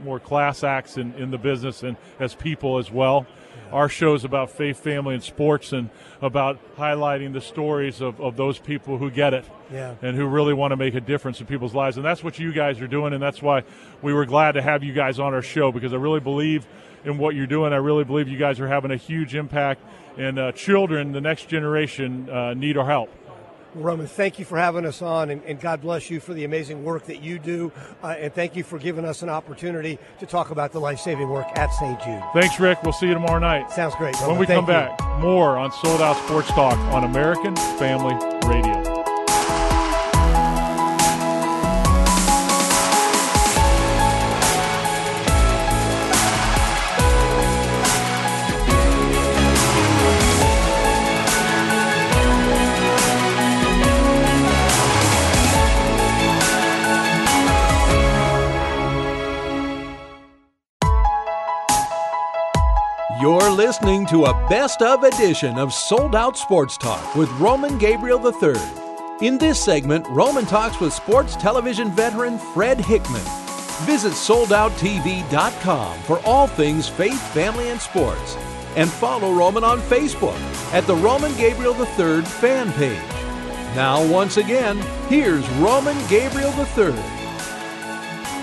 more 0.04 0.20
class 0.20 0.64
acts 0.64 0.96
in, 0.96 1.16
in 1.16 1.32
the 1.32 1.40
business 1.40 1.82
and 1.82 1.98
as 2.20 2.36
people 2.36 2.78
as 2.78 2.92
well. 2.92 3.26
Our 3.72 3.90
show 3.90 4.14
is 4.14 4.24
about 4.24 4.52
faith, 4.52 4.78
family, 4.80 5.16
and 5.16 5.24
sports, 5.24 5.74
and 5.74 5.90
about 6.22 6.60
highlighting 6.76 7.34
the 7.34 7.42
stories 7.42 8.00
of, 8.00 8.22
of 8.22 8.36
those 8.36 8.60
people 8.60 9.00
who 9.00 9.10
get 9.10 9.34
it 9.34 9.46
yeah. 9.72 9.96
and 10.04 10.16
who 10.16 10.28
really 10.28 10.54
want 10.54 10.72
to 10.72 10.78
make 10.78 10.94
a 10.94 11.02
difference 11.02 11.40
in 11.40 11.48
people's 11.48 11.74
lives. 11.74 11.98
And 11.98 12.06
that's 12.06 12.24
what 12.24 12.38
you 12.38 12.54
guys 12.54 12.80
are 12.80 12.88
doing, 12.88 13.14
and 13.14 13.22
that's 13.22 13.42
why 13.42 13.64
we 14.04 14.14
were 14.14 14.26
glad 14.26 14.52
to 14.52 14.62
have 14.62 14.84
you 14.84 14.94
guys 14.94 15.20
on 15.20 15.34
our 15.34 15.42
show 15.42 15.72
because 15.72 15.94
I 15.94 15.98
really 15.98 16.20
believe 16.20 16.68
in 17.06 17.18
what 17.18 17.34
you're 17.34 17.48
doing. 17.48 17.74
I 17.74 17.78
really 17.78 18.04
believe 18.04 18.28
you 18.28 18.38
guys 18.38 18.60
are 18.60 18.68
having 18.68 18.92
a 18.92 18.98
huge 18.98 19.34
impact, 19.34 19.82
and 20.16 20.38
uh, 20.38 20.52
children, 20.52 21.12
the 21.12 21.22
next 21.22 21.48
generation, 21.48 22.30
uh, 22.30 22.54
need 22.54 22.78
our 22.78 22.86
help. 22.86 23.10
Roman, 23.76 24.08
thank 24.08 24.40
you 24.40 24.46
for 24.46 24.58
having 24.58 24.86
us 24.86 25.02
on, 25.02 25.30
and, 25.30 25.44
and, 25.44 25.60
God 25.60 25.82
bless 25.82 26.10
you 26.10 26.20
for 26.20 26.34
the 26.34 26.44
amazing 26.44 26.84
work 26.84 27.06
that 27.06 27.22
you 27.22 27.38
do. 27.38 27.72
Uh, 28.02 28.16
and 28.18 28.34
thank 28.34 28.56
you 28.56 28.64
for 28.64 28.80
giving 28.80 29.06
us 29.06 29.22
an 29.22 29.30
opportunity 29.30 30.00
to 30.20 30.26
talk 30.26 30.50
about 30.50 30.72
the 30.72 30.80
life 30.80 31.00
saving 31.00 31.30
work 31.30 31.48
at 31.56 31.70
St. 31.74 32.00
Jude. 32.02 32.24
Thanks, 32.34 32.60
Rick. 32.60 32.82
We'll 32.84 32.94
see 32.94 33.08
you 33.08 33.14
tomorrow 33.14 33.40
night. 33.40 33.72
Sounds 33.72 33.96
great. 33.96 34.16
Roman. 34.16 34.30
When 34.30 34.40
we 34.40 34.46
thank 34.46 34.66
come 34.66 34.74
you. 34.74 34.98
back, 34.98 35.20
more 35.20 35.58
on 35.58 35.72
Sold 35.72 36.02
Out 36.02 36.16
Sports 36.26 36.48
Talk 36.50 36.78
on 36.94 37.04
American 37.04 37.56
Family 37.56 38.16
Radio. 38.48 38.89
Listening 63.28 64.06
to 64.06 64.26
a 64.26 64.48
best 64.50 64.82
of 64.82 65.04
edition 65.04 65.58
of 65.58 65.74
Sold 65.74 66.16
Out 66.16 66.38
Sports 66.38 66.78
Talk 66.78 67.16
with 67.16 67.30
Roman 67.32 67.78
Gabriel 67.78 68.26
III. 68.26 68.56
In 69.22 69.38
this 69.38 69.62
segment, 69.62 70.08
Roman 70.08 70.46
talks 70.46 70.80
with 70.80 70.94
sports 70.94 71.36
television 71.36 71.92
veteran 71.92 72.38
Fred 72.38 72.80
Hickman. 72.80 73.22
Visit 73.86 74.14
soldouttv.com 74.14 76.00
for 76.04 76.20
all 76.26 76.48
things 76.48 76.88
faith, 76.88 77.22
family, 77.34 77.70
and 77.70 77.82
sports. 77.82 78.38
And 78.78 78.90
follow 78.90 79.34
Roman 79.34 79.66
on 79.66 79.80
Facebook 79.82 80.40
at 80.72 80.88
the 80.88 80.96
Roman 80.96 81.36
Gabriel 81.36 81.76
III 81.76 82.22
fan 82.22 82.72
page. 82.74 82.98
Now, 83.76 84.06
once 84.10 84.38
again, 84.38 84.78
here's 85.10 85.48
Roman 85.52 85.98
Gabriel 86.08 86.52
III. 86.52 86.94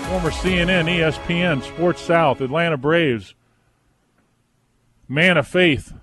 Former 0.05 0.31
CNN, 0.31 0.85
ESPN, 0.85 1.63
Sports 1.63 2.01
South, 2.01 2.41
Atlanta 2.41 2.77
Braves, 2.77 3.33
man 5.07 5.37
of 5.37 5.47
faith, 5.47 5.93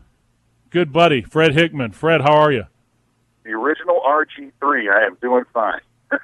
good 0.71 0.93
buddy, 0.93 1.23
Fred 1.23 1.55
Hickman. 1.55 1.93
Fred, 1.93 2.23
how 2.23 2.35
are 2.35 2.53
you? 2.53 2.65
The 3.45 3.51
original 3.51 4.01
RG3. 4.07 4.91
I 4.91 5.07
am 5.07 5.17
doing 5.21 5.45
fine. 5.53 5.81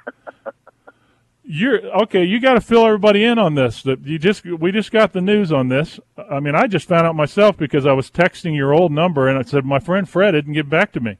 You're 1.43 1.83
okay. 2.03 2.23
You 2.23 2.39
got 2.39 2.53
to 2.53 2.61
fill 2.61 2.85
everybody 2.85 3.23
in 3.23 3.39
on 3.39 3.55
this. 3.55 3.81
That 3.83 4.05
you 4.05 4.19
just 4.19 4.45
we 4.45 4.71
just 4.71 4.91
got 4.91 5.11
the 5.11 5.21
news 5.21 5.51
on 5.51 5.69
this. 5.69 5.99
I 6.29 6.39
mean, 6.39 6.55
I 6.55 6.67
just 6.67 6.87
found 6.87 7.07
out 7.07 7.15
myself 7.15 7.57
because 7.57 7.85
I 7.85 7.93
was 7.93 8.11
texting 8.11 8.55
your 8.55 8.73
old 8.73 8.91
number 8.91 9.27
and 9.27 9.37
I 9.37 9.41
said 9.41 9.65
my 9.65 9.79
friend 9.79 10.07
Fred 10.07 10.31
didn't 10.31 10.53
get 10.53 10.69
back 10.69 10.91
to 10.93 10.99
me, 10.99 11.17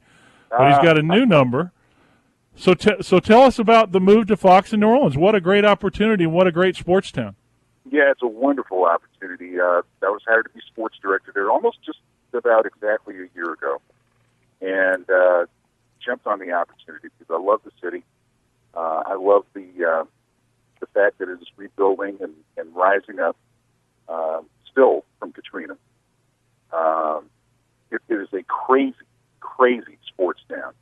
but 0.50 0.68
he's 0.68 0.78
ah. 0.78 0.82
got 0.82 0.98
a 0.98 1.02
new 1.02 1.26
number. 1.26 1.72
So, 2.54 2.74
t- 2.74 3.02
so 3.02 3.18
tell 3.18 3.42
us 3.42 3.58
about 3.58 3.92
the 3.92 4.00
move 4.00 4.26
to 4.28 4.36
Fox 4.36 4.72
in 4.72 4.80
New 4.80 4.88
Orleans. 4.88 5.16
What 5.16 5.34
a 5.34 5.40
great 5.40 5.64
opportunity! 5.64 6.24
And 6.24 6.32
what 6.32 6.46
a 6.46 6.52
great 6.52 6.76
sports 6.76 7.10
town. 7.10 7.34
Yeah, 7.90 8.10
it's 8.10 8.22
a 8.22 8.26
wonderful 8.26 8.84
opportunity. 8.84 9.58
Uh, 9.58 9.82
I 10.02 10.10
was 10.10 10.22
hired 10.26 10.44
to 10.44 10.50
be 10.50 10.60
sports 10.66 10.96
director 11.02 11.32
there 11.34 11.50
almost 11.50 11.78
just 11.84 11.98
about 12.32 12.66
exactly 12.66 13.14
a 13.16 13.28
year 13.34 13.52
ago, 13.52 13.80
and 14.60 15.08
uh, 15.10 15.46
jumped 16.04 16.26
on 16.26 16.38
the 16.38 16.52
opportunity 16.52 17.08
because 17.18 17.34
I 17.34 17.42
love 17.42 17.60
the 17.64 17.72
city. 17.82 18.04
Uh, 18.74 19.02
I 19.06 19.14
love 19.14 19.44
the 19.54 19.66
uh, 19.84 20.04
the 20.80 20.86
fact 20.94 21.18
that 21.18 21.28
it 21.28 21.40
is 21.40 21.48
rebuilding 21.56 22.18
and, 22.20 22.32
and 22.56 22.74
rising 22.74 23.18
up 23.20 23.36
uh, 24.08 24.40
still 24.70 25.04
from 25.18 25.32
Katrina. 25.32 25.76
Um, 26.72 27.26
it, 27.90 28.00
it 28.08 28.14
is 28.14 28.28
a 28.32 28.42
crazy, 28.44 28.94
crazy 29.40 29.98
sports 30.06 30.40
town 30.48 30.72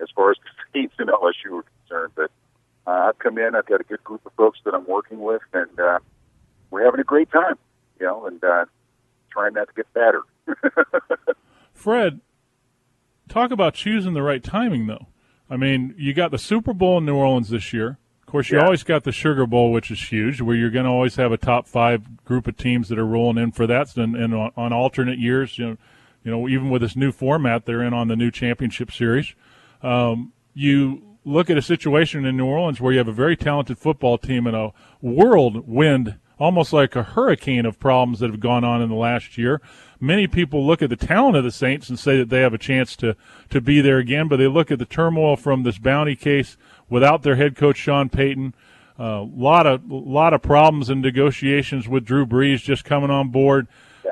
as 0.00 0.08
far 0.14 0.30
as 0.30 0.36
the 0.72 0.80
Saints 0.80 0.94
and 0.98 1.08
LSU 1.08 1.60
are 1.60 1.64
concerned. 1.86 2.12
But 2.14 2.30
uh, 2.86 3.08
I've 3.08 3.18
come 3.18 3.38
in, 3.38 3.54
I've 3.54 3.66
got 3.66 3.80
a 3.80 3.84
good 3.84 4.02
group 4.04 4.24
of 4.26 4.32
folks 4.34 4.58
that 4.64 4.74
I'm 4.74 4.86
working 4.86 5.20
with, 5.20 5.42
and 5.52 5.78
uh, 5.78 5.98
we're 6.72 6.84
having 6.84 7.00
a 7.00 7.04
great 7.04 7.30
time, 7.30 7.56
you 8.00 8.06
know, 8.06 8.26
and 8.26 8.42
uh, 8.42 8.64
trying 9.30 9.54
not 9.54 9.68
to 9.68 9.74
get 9.74 9.86
fatter. 9.94 10.22
Fred, 11.72 12.20
talk 13.28 13.50
about 13.50 13.74
choosing 13.74 14.14
the 14.14 14.22
right 14.22 14.42
timing, 14.42 14.86
though. 14.86 15.06
I 15.50 15.56
mean, 15.56 15.94
you 15.98 16.14
got 16.14 16.30
the 16.30 16.38
Super 16.38 16.72
Bowl 16.72 16.98
in 16.98 17.04
New 17.06 17.14
Orleans 17.16 17.50
this 17.50 17.72
year. 17.72 17.98
Of 18.20 18.26
course, 18.26 18.50
you 18.50 18.58
Yeah. 18.58 18.64
always 18.64 18.82
got 18.82 19.04
the 19.04 19.12
Sugar 19.12 19.46
Bowl, 19.46 19.72
which 19.72 19.90
is 19.90 20.00
huge, 20.10 20.40
where 20.40 20.56
you're 20.56 20.70
going 20.70 20.84
to 20.86 20.90
always 20.90 21.16
have 21.16 21.32
a 21.32 21.36
top 21.36 21.66
five 21.66 22.24
group 22.24 22.46
of 22.46 22.56
teams 22.56 22.88
that 22.88 22.98
are 22.98 23.06
rolling 23.06 23.36
in 23.42 23.52
for 23.52 23.66
that. 23.66 23.94
And, 23.96 24.16
and 24.16 24.34
on, 24.34 24.52
on 24.56 24.72
alternate 24.72 25.18
years, 25.18 25.58
you 25.58 25.66
know, 25.66 25.76
you 26.24 26.30
know, 26.30 26.48
even 26.48 26.70
with 26.70 26.82
this 26.82 26.94
new 26.96 27.10
format, 27.12 27.66
they're 27.66 27.82
in 27.82 27.92
on 27.92 28.06
the 28.08 28.16
new 28.16 28.30
championship 28.30 28.92
series. 28.92 29.34
Um, 29.82 30.32
you 30.54 31.02
look 31.24 31.50
at 31.50 31.58
a 31.58 31.62
situation 31.62 32.24
in 32.24 32.36
New 32.36 32.46
Orleans 32.46 32.80
where 32.80 32.92
you 32.92 32.98
have 32.98 33.08
a 33.08 33.12
very 33.12 33.36
talented 33.36 33.76
football 33.78 34.18
team 34.18 34.46
and 34.46 34.54
a 34.56 34.72
whirlwind, 35.00 36.18
almost 36.42 36.72
like 36.72 36.96
a 36.96 37.04
hurricane 37.04 37.64
of 37.64 37.78
problems 37.78 38.18
that 38.18 38.28
have 38.28 38.40
gone 38.40 38.64
on 38.64 38.82
in 38.82 38.88
the 38.88 38.96
last 38.96 39.38
year. 39.38 39.62
Many 40.00 40.26
people 40.26 40.66
look 40.66 40.82
at 40.82 40.90
the 40.90 40.96
talent 40.96 41.36
of 41.36 41.44
the 41.44 41.52
Saints 41.52 41.88
and 41.88 41.96
say 41.96 42.18
that 42.18 42.30
they 42.30 42.40
have 42.40 42.52
a 42.52 42.58
chance 42.58 42.96
to, 42.96 43.14
to 43.50 43.60
be 43.60 43.80
there 43.80 43.98
again, 43.98 44.26
but 44.26 44.38
they 44.38 44.48
look 44.48 44.72
at 44.72 44.80
the 44.80 44.84
turmoil 44.84 45.36
from 45.36 45.62
this 45.62 45.78
bounty 45.78 46.16
case 46.16 46.56
without 46.90 47.22
their 47.22 47.36
head 47.36 47.54
coach 47.54 47.76
Sean 47.76 48.08
Payton. 48.08 48.54
A 48.98 49.02
uh, 49.02 49.22
lot 49.22 49.66
of 49.66 49.88
lot 49.88 50.34
of 50.34 50.42
problems 50.42 50.90
and 50.90 51.00
negotiations 51.00 51.88
with 51.88 52.04
Drew 52.04 52.26
Brees 52.26 52.60
just 52.60 52.84
coming 52.84 53.10
on 53.10 53.28
board. 53.30 53.68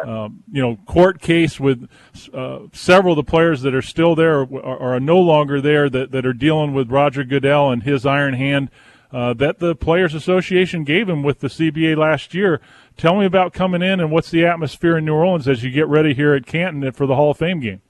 Um, 0.06 0.44
you 0.50 0.62
know, 0.62 0.76
court 0.86 1.20
case 1.20 1.58
with 1.58 1.88
uh, 2.32 2.60
several 2.72 3.18
of 3.18 3.26
the 3.26 3.28
players 3.28 3.62
that 3.62 3.74
are 3.74 3.82
still 3.82 4.14
there 4.14 4.42
or 4.42 4.94
are 4.94 5.00
no 5.00 5.18
longer 5.18 5.60
there 5.60 5.90
that, 5.90 6.12
that 6.12 6.24
are 6.24 6.32
dealing 6.32 6.74
with 6.74 6.90
Roger 6.90 7.24
Goodell 7.24 7.70
and 7.70 7.82
his 7.82 8.06
iron 8.06 8.34
hand 8.34 8.70
uh, 9.12 9.34
that 9.34 9.58
the 9.58 9.74
Players 9.74 10.14
Association 10.14 10.84
gave 10.84 11.08
him 11.08 11.22
with 11.22 11.40
the 11.40 11.48
CBA 11.48 11.96
last 11.96 12.34
year. 12.34 12.60
Tell 12.96 13.18
me 13.18 13.26
about 13.26 13.52
coming 13.52 13.82
in 13.82 14.00
and 14.00 14.10
what's 14.10 14.30
the 14.30 14.44
atmosphere 14.44 14.98
in 14.98 15.04
New 15.04 15.14
Orleans 15.14 15.48
as 15.48 15.64
you 15.64 15.70
get 15.70 15.88
ready 15.88 16.14
here 16.14 16.34
at 16.34 16.46
Canton 16.46 16.92
for 16.92 17.06
the 17.06 17.16
Hall 17.16 17.30
of 17.30 17.38
Fame 17.38 17.60
game. 17.60 17.80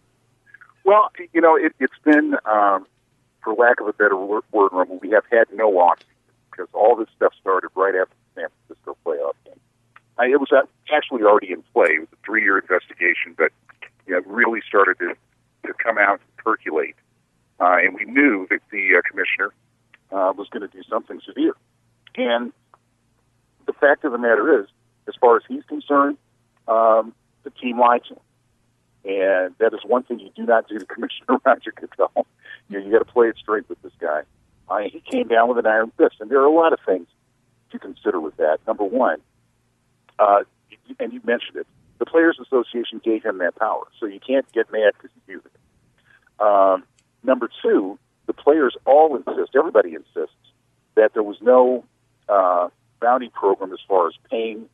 Well, 0.85 1.11
you 1.33 1.41
know, 1.41 1.57
it, 1.57 1.75
it's 1.79 1.99
been, 2.05 2.37
um, 2.45 2.87
for 3.45 3.55
lack 3.55 3.81
of 3.81 3.87
a 3.87 3.93
better 3.93 4.17
word, 4.17 4.45
word 4.53 4.73
Rumble, 4.73 4.99
we 5.03 5.11
have 5.11 5.25
had 5.31 5.47
no 5.53 5.79
off 5.79 5.99
because 6.51 6.69
all 6.73 6.97
this 6.97 7.09
stuff 7.17 7.33
started 7.41 7.71
right 7.75 7.95
after 7.95 8.15
the 8.35 8.41
San 8.41 8.49
Francisco 8.67 8.97
playoff 9.05 9.35
game. 9.45 9.61
I, 10.19 10.27
it 10.27 10.41
was 10.41 10.51
actually 10.93 11.23
already 11.23 11.53
in 11.53 11.63
play. 11.73 11.91
It 11.91 12.01
was 12.01 12.09
a 12.13 12.27
three-year 12.27 12.59
investigation, 12.59 13.35
but 13.37 13.53
you 14.07 14.15
know, 14.15 14.19
it 14.19 14.27
really 14.27 14.61
started 14.67 14.99
to, 14.99 15.15
to 15.67 15.75
come 15.75 15.99
out 15.99 16.21
and 16.21 16.37
percolate. 16.37 16.97
Uh, 17.61 17.77
and 17.83 17.95
we 17.95 18.05
knew 18.05 18.47
that 18.51 18.61
the 18.73 18.97
uh, 18.97 19.03
commissioner 19.09 19.53
uh, 20.13 20.33
was 20.37 20.49
going 20.51 20.63
to 20.63 20.69
do 20.69 20.83
something 20.89 21.21
severe. 21.27 21.55
And 22.17 22.53
the 23.67 23.73
fact 23.73 24.05
of 24.05 24.13
the 24.13 24.19
matter 24.19 24.63
is, 24.63 24.69
as 25.09 25.15
far 25.21 25.37
as 25.37 25.43
he's 25.49 25.65
concerned, 25.65 26.19
um, 26.69 27.15
the 27.43 27.51
team 27.51 27.77
to 27.79 28.15
him. 28.15 28.19
And 29.03 29.55
that 29.59 29.73
is 29.73 29.81
one 29.85 30.03
thing 30.03 30.21
you 30.21 30.31
do 30.35 30.45
not 30.45 30.69
do 30.69 30.79
to 30.79 30.87
Commissioner 30.95 31.39
Roger 31.45 31.73
Goodell. 31.75 32.27
You 32.69 32.79
know, 32.79 32.85
you 32.85 32.93
got 32.93 32.99
to 32.99 33.13
play 33.13 33.29
it 33.29 33.37
straight 33.39 33.69
with 33.69 33.81
this 33.83 33.93
guy. 33.99 34.23
Uh, 34.69 34.81
he 34.81 35.01
came 35.01 35.29
down 35.29 35.49
with 35.49 35.59
an 35.59 35.67
iron 35.67 35.91
fist, 35.97 36.17
and 36.21 36.31
there 36.31 36.41
are 36.41 36.47
a 36.47 36.53
lot 36.53 36.73
of 36.73 36.79
things 36.87 37.09
to 37.73 37.79
consider 37.79 38.21
with 38.21 38.37
that. 38.37 38.59
Number 38.67 38.85
one, 38.85 39.21
uh, 40.19 40.45
and 40.99 41.13
you 41.13 41.21
mentioned 41.25 41.57
it, 41.57 41.67
the 41.99 42.07
Players 42.07 42.39
Association 42.41 43.01
gave 43.03 43.25
him 43.25 43.39
that 43.39 43.57
power, 43.57 43.85
so 43.99 44.07
you 44.07 44.21
can't 44.21 44.51
get 44.53 44.71
mad 44.71 44.93
because 44.97 45.11
he 45.27 45.33
used 45.33 45.47
it. 45.47 46.45
Um, 46.45 46.85
number 47.23 47.49
two, 47.63 47.99
the 48.31 48.43
players 48.43 48.77
all 48.87 49.17
insist, 49.17 49.57
everybody 49.57 49.95
insists, 49.95 50.37
that 50.95 51.15
there 51.15 51.23
was 51.23 51.37
no 51.41 51.85
uh, 52.29 52.69
bounty 53.01 53.29
program 53.29 53.73
as 53.73 53.81
far 53.89 54.07
as 54.07 54.15
paying 54.31 54.69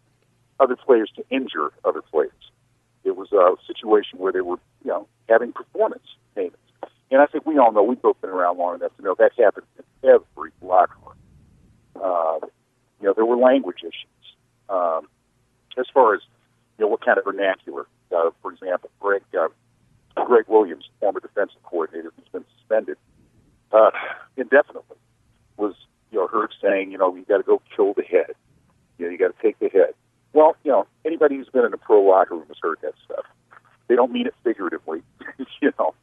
other 0.61 0.77
players 0.77 1.11
to 1.17 1.25
injure 1.31 1.73
other 1.83 2.03
players. 2.03 2.33
It 3.05 3.17
was 3.17 3.33
a 3.33 3.55
situation 3.67 4.19
where 4.19 4.31
they 4.31 4.43
were, 4.43 4.59
you 4.85 4.91
know, 4.91 5.09
having 5.27 5.53
performance 5.53 6.05
payments. 6.35 6.59
And 7.11 7.23
I 7.23 7.27
think 7.27 7.47
we 7.47 7.57
all 7.57 7.73
know, 7.73 7.83
we've 7.83 8.03
both 8.03 8.21
been 8.21 8.29
around 8.29 8.59
long 8.59 8.75
enough 8.75 8.95
to 8.99 9.03
know 9.03 9.15
that 9.19 9.33
happens 9.39 9.67
in 9.79 10.11
every 10.11 10.51
locker 10.61 10.99
room. 11.07 11.17
Uh, 11.95 12.47
you 13.01 13.07
know, 13.07 13.15
there 13.15 13.25
were 13.25 13.39
language 13.39 13.79
issues. 13.81 14.27
Um, 14.69 15.09
as 15.79 15.87
far 15.95 16.15
as, 16.15 16.21
you 16.79 16.85
know, 16.85 16.91
what 16.91 17.03
kind 17.03 17.17
of 17.17 17.25
vernacular. 17.25 17.87
Uh, 18.15 18.31
for 18.43 18.53
example, 18.53 18.91
Greg, 19.01 19.23
uh, 19.39 19.49
Gregg 20.27 20.45
Williams, 20.47 20.85
former 21.01 21.21
defensive 21.21 21.63
coordinator 21.63 22.13
who's 22.17 22.29
been 22.33 22.45
suspended 22.59 22.99
uh, 23.73 23.91
indefinitely, 24.37 24.97
was, 25.57 25.75
you 26.11 26.19
know, 26.19 26.27
heard 26.27 26.53
saying, 26.63 26.93
you 26.93 26.99
know, 26.99 27.15
you 27.15 27.25
got 27.25 27.39
to 27.39 27.43
go 27.43 27.61
kill 27.75 27.95
the 27.95 28.03
head. 28.03 28.35
You 28.99 29.07
know, 29.07 29.13
you 29.13 29.19
got 29.19 29.37
to 29.37 29.43
take 29.43 29.59
the 29.59 29.69
head. 29.69 29.95
Well, 30.33 30.57
you 30.65 30.71
know, 30.71 30.87
anybody 31.05 31.37
who's 31.37 31.49
been 31.49 31.65
in 31.65 31.73
a 31.73 31.79
pro 31.79 32.03
locker 32.03 32.35
room 32.35 32.47
has 32.49 32.59
heard 32.63 32.79
that 32.83 32.95
stuff. 33.05 33.25
They 33.89 33.95
don't 33.95 34.13
mean 34.13 34.27
it 34.27 34.35
figuratively, 34.45 35.03
you 35.63 35.73
know, 35.79 35.95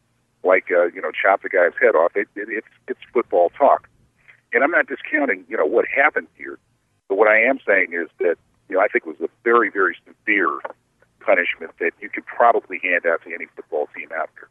like 0.44 0.66
uh, 0.72 0.86
you 0.86 1.02
know, 1.02 1.12
chop 1.12 1.42
the 1.42 1.50
guy's 1.50 1.74
head 1.80 1.96
off. 1.96 2.14
It, 2.16 2.28
it, 2.36 2.48
it's 2.50 2.68
it's 2.88 3.00
football 3.14 3.52
talk, 3.58 3.88
and 4.52 4.64
I'm 4.64 4.72
not 4.72 4.88
discounting 4.88 5.44
you 5.48 5.58
know 5.58 5.66
what 5.66 5.86
happened 5.88 6.28
here, 6.38 6.58
but 7.10 7.18
what 7.18 7.28
I 7.28 7.42
am 7.42 7.60
saying 7.66 7.94
is 7.94 8.10
that 8.20 8.36
you 8.70 8.76
know 8.76 8.82
I 8.82 8.88
think 8.88 9.06
it 9.06 9.20
was 9.20 9.22
a 9.22 9.30
very 9.44 9.70
very 9.70 9.96
severe 10.06 10.60
punishment 11.20 11.72
that 11.80 11.92
you 12.02 12.10
could 12.10 12.26
probably 12.26 12.80
hand 12.82 13.06
out 13.06 13.22
to 13.24 13.34
any 13.34 13.46
football 13.56 13.88
team 13.96 14.10
out 14.16 14.30
there. 14.36 14.50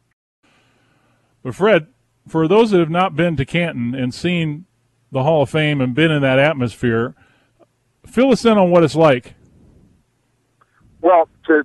But 1.43 1.55
Fred, 1.55 1.87
for 2.27 2.47
those 2.47 2.71
that 2.71 2.79
have 2.79 2.89
not 2.89 3.15
been 3.15 3.35
to 3.37 3.45
Canton 3.45 3.93
and 3.95 4.13
seen 4.13 4.65
the 5.11 5.23
Hall 5.23 5.43
of 5.43 5.49
Fame 5.49 5.81
and 5.81 5.93
been 5.93 6.11
in 6.11 6.21
that 6.21 6.39
atmosphere, 6.39 7.15
fill 8.05 8.31
us 8.31 8.45
in 8.45 8.57
on 8.57 8.71
what 8.71 8.83
it's 8.83 8.95
like. 8.95 9.35
Well, 11.01 11.27
to, 11.47 11.63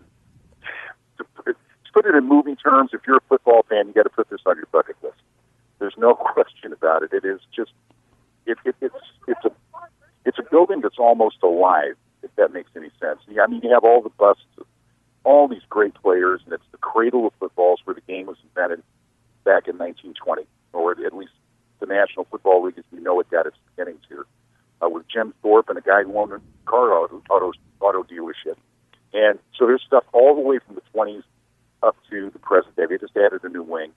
to, 1.19 1.55
put 1.95 2.07
it 2.07 2.15
in 2.15 2.29
movie 2.29 2.55
terms, 2.57 2.91
if 2.93 3.01
you're 3.07 3.17
a 3.17 3.29
football 3.29 3.65
fan, 3.69 3.89
you 3.89 3.93
got 3.93 4.05
to 4.05 4.11
put 4.11 4.29
this 4.31 4.41
on 4.47 4.57
your 4.57 4.67
bucket 4.71 4.97
list. 5.03 5.17
There's 5.79 5.95
no 5.97 6.15
question 6.35 6.73
about 6.73 7.03
it. 7.03 7.13
It 7.13 7.25
is 7.25 7.41
just 7.55 7.73
it, 8.47 8.59
it, 8.65 8.75
it's 8.81 8.95
it's 9.27 9.45
a 9.45 9.51
it's 10.25 10.39
a 10.39 10.43
building 10.51 10.81
that's 10.81 10.99
almost 10.99 11.37
alive. 11.43 11.97
If 12.23 12.35
that 12.37 12.53
makes 12.53 12.71
any 12.77 12.91
sense. 13.01 13.21
I 13.41 13.47
mean, 13.47 13.61
you 13.63 13.71
have 13.71 13.85
all 13.85 14.03
the 14.03 14.11
busts 14.11 14.43
of 14.59 14.67
all 15.23 15.47
these 15.47 15.63
great 15.69 15.95
players, 15.95 16.41
and 16.45 16.53
it's 16.53 16.65
the 16.73 16.79
cradle 16.79 17.27
of 17.27 17.33
football. 17.39 17.79
Where 17.85 17.95
the 17.95 18.01
game 18.03 18.27
was 18.27 18.39
invented 18.43 18.83
back 19.49 19.65
in 19.67 19.79
1920, 19.81 20.45
or 20.75 20.93
at 20.93 21.17
least 21.17 21.33
the 21.81 21.87
National 21.87 22.27
Football 22.27 22.65
League 22.65 22.77
as 22.77 22.85
we 22.93 23.01
know 23.01 23.19
it 23.21 23.31
got 23.31 23.47
its 23.47 23.57
beginnings 23.71 24.05
here, 24.07 24.27
uh, 24.85 24.91
with 24.91 25.09
Jim 25.09 25.33
Thorpe 25.41 25.71
and 25.71 25.79
a 25.79 25.81
guy 25.81 26.03
who 26.03 26.19
owned 26.19 26.33
a 26.33 26.41
car 26.67 26.93
auto, 26.93 27.23
auto, 27.31 27.53
auto 27.81 28.03
dealership. 28.03 28.57
And 29.15 29.39
so 29.57 29.67
there's 29.67 29.83
stuff 29.87 30.05
all 30.13 30.35
the 30.35 30.43
way 30.43 30.59
from 30.59 30.75
the 30.75 30.83
20s 30.95 31.23
up 31.83 31.97
to 32.11 32.29
the 32.29 32.39
present 32.39 32.77
day. 32.77 32.85
They 32.87 32.99
just 32.99 33.17
added 33.17 33.41
a 33.43 33.49
new 33.49 33.63
wing. 33.63 33.93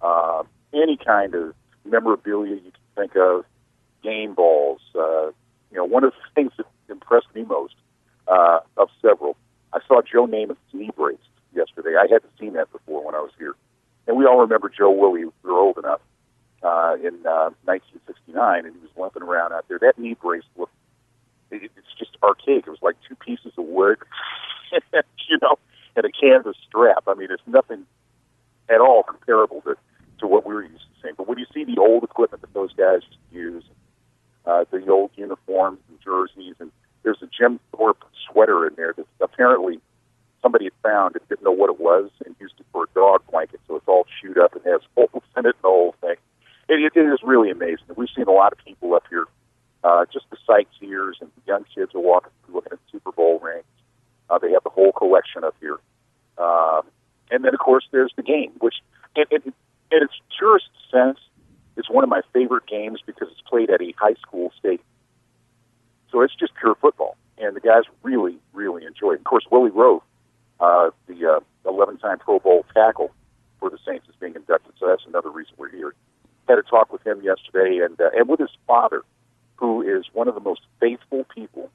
Uh, 0.00 0.44
any 0.72 0.96
kind 0.96 1.34
of 1.34 1.54
memorabilia 1.84 2.54
you 2.54 2.72
can 2.72 2.80
think 2.96 3.16
of, 3.16 3.44
game 4.02 4.32
balls. 4.32 4.80
Uh, 4.94 5.26
you 5.70 5.76
know, 5.76 5.84
one 5.84 6.04
of 6.04 6.12
the 6.12 6.34
things 6.34 6.52
that 6.56 6.66
impressed 6.88 7.28
me 7.34 7.44
most 7.44 7.74
uh, 8.28 8.60
of 8.78 8.88
several, 9.02 9.36
I 9.74 9.80
saw 9.86 10.00
Joe 10.00 10.26
Namath's 10.26 10.72
knee 10.72 10.90
brace 10.96 11.18
yesterday. 11.54 11.96
I 12.00 12.06
hadn't 12.10 12.32
seen 12.40 12.54
that 12.54 12.72
before 12.72 13.04
when 13.04 13.14
I 13.14 13.20
was 13.20 13.32
here 13.38 13.54
and 14.06 14.16
we 14.16 14.26
all 14.26 14.40
remember 14.40 14.68
Joe 14.68 14.90
Willie. 14.90 15.24
We 15.24 15.30
were 15.42 15.58
old 15.58 15.78
enough 15.78 16.00
uh, 16.62 16.96
in 17.00 17.14
uh, 17.26 17.50
1969, 17.64 18.64
and 18.66 18.74
he 18.74 18.80
was 18.80 18.90
limping 18.96 19.22
around 19.22 19.52
out 19.52 19.66
there. 19.68 19.78
That 19.78 19.98
knee 19.98 20.14
brace 20.14 20.44
looked. 20.56 20.72
It, 21.50 21.70
it's 21.76 21.94
just 21.98 22.16
archaic. 22.22 22.66
It 22.66 22.70
was 22.70 22.82
like 22.82 22.96
two 23.08 23.14
pieces 23.14 23.52
of 23.56 23.64
wood, 23.64 23.98
you 24.72 25.38
know, 25.42 25.58
and 25.94 26.04
a 26.04 26.10
canvas 26.10 26.56
strap. 26.66 27.04
I 27.06 27.14
mean, 27.14 27.28
it's 27.30 27.42
nothing 27.46 27.86
at 28.68 28.80
all 28.80 29.02
comparable 29.02 29.60
to 29.62 29.76
to 30.18 30.26
what 30.26 30.46
we 30.46 30.54
were 30.54 30.62
used 30.62 30.82
to 30.82 31.02
seeing. 31.02 31.14
But 31.16 31.28
when 31.28 31.38
you 31.38 31.46
see 31.52 31.64
the 31.64 31.78
old 31.80 32.02
equipment 32.02 32.40
that 32.40 32.54
those 32.54 32.72
guys 32.72 33.02
use, 33.30 33.64
uh, 34.46 34.64
the 34.70 34.86
old 34.88 35.10
uniforms 35.16 35.78
and 35.88 35.98
jerseys, 36.02 36.54
and 36.58 36.72
there's 37.02 37.22
a 37.22 37.26
Jim 37.26 37.60
Thorpe 37.72 38.02
sweater 38.30 38.66
in 38.66 38.74
there 38.76 38.94
that 38.94 39.06
apparently 39.20 39.78
somebody 40.46 40.66
had 40.66 40.72
found 40.80 41.16
and 41.16 41.28
didn't 41.28 41.42
know 41.42 41.50
what 41.50 41.70
it 41.70 41.80
was 41.80 42.08
and 42.24 42.36
used 42.38 42.54
it 42.60 42.66
for 42.72 42.84
a 42.84 42.86
dog 42.94 43.20
blanket, 43.32 43.60
so 43.66 43.74
it's 43.74 43.88
all 43.88 44.06
chewed 44.20 44.38
up 44.38 44.54
and 44.54 44.64
has 44.64 44.80
holes 44.94 45.10
in 45.36 45.44
it 45.44 45.46
and 45.46 45.54
the 45.62 45.68
whole 45.68 45.94
thing. 46.00 46.14
It, 46.68 46.78
it, 46.80 46.92
it 46.94 47.12
is 47.12 47.18
really 47.24 47.50
amazing. 47.50 47.86
We've 47.96 48.08
seen 48.14 48.26
a 48.28 48.32
lot 48.32 48.52
of 48.52 48.58
people 48.64 48.94
up 48.94 49.02
here, 49.10 49.26
uh, 49.82 50.04
just 50.12 50.26
the 50.30 50.36
sightseers 50.46 51.18
and 51.20 51.30
young 51.46 51.64
kids 51.74 51.94
are 51.94 52.00
walking 52.00 52.30
through 52.44 52.54
looking 52.54 52.72
at 52.72 52.78
Super 52.92 53.10
Bowl 53.10 53.40
rings. 53.40 53.64
Uh, 54.30 54.38
they 54.38 54.52
have 54.52 54.62
the 54.62 54.70
whole 54.70 54.92
collection 54.92 55.42
up 55.42 55.54
here. 55.60 55.78
Um, 56.38 56.82
and 57.30 57.44
then, 57.44 57.52
of 57.54 57.60
course, 57.60 57.88
there's 57.90 58.12
the 58.16 58.22
game, 58.22 58.52
which 58.60 58.76
it, 59.16 59.26
it, 59.32 59.42
in 59.44 59.52
its 59.90 60.14
purest 60.38 60.68
sense, 60.92 61.18
is 61.76 61.86
one 61.90 62.04
of 62.04 62.10
my 62.10 62.22
favorite 62.32 62.66
games 62.66 63.00
because 63.04 63.28
it's 63.30 63.42
played 63.42 63.70
at 63.70 63.80
a 63.80 63.92
high 63.98 64.14
school 64.22 64.52
stadium. 64.58 64.86
So 66.10 66.20
it's 66.20 66.34
just 66.34 66.54
pure 66.54 66.76
football, 66.76 67.16
and 67.36 67.54
the 67.54 67.60
guys 67.60 67.82
really, 68.02 68.38
really 68.52 68.84
enjoy 68.84 69.12
it. 69.12 69.18
Of 69.18 69.24
course, 69.24 69.44
Willie 69.50 69.70
Roaf, 69.70 70.02
uh, 70.60 70.90
the 71.06 71.26
uh, 71.26 71.70
11-time 71.70 72.18
Pro 72.18 72.38
Bowl 72.38 72.64
tackle 72.74 73.12
for 73.60 73.70
the 73.70 73.78
Saints, 73.86 74.06
is 74.08 74.14
being 74.20 74.34
inducted. 74.34 74.74
So 74.78 74.86
that's 74.86 75.04
another 75.06 75.30
reason 75.30 75.54
we're 75.56 75.70
here. 75.70 75.94
Had 76.48 76.58
a 76.58 76.62
talk 76.62 76.92
with 76.92 77.04
him 77.06 77.22
yesterday, 77.22 77.84
and 77.84 78.00
uh, 78.00 78.10
and 78.14 78.28
with 78.28 78.38
his 78.38 78.50
father, 78.66 79.02
who 79.56 79.82
is 79.82 80.04
one 80.12 80.28
of 80.28 80.34
the 80.34 80.40
most 80.40 80.60
faithful 80.78 81.26
people, 81.34 81.70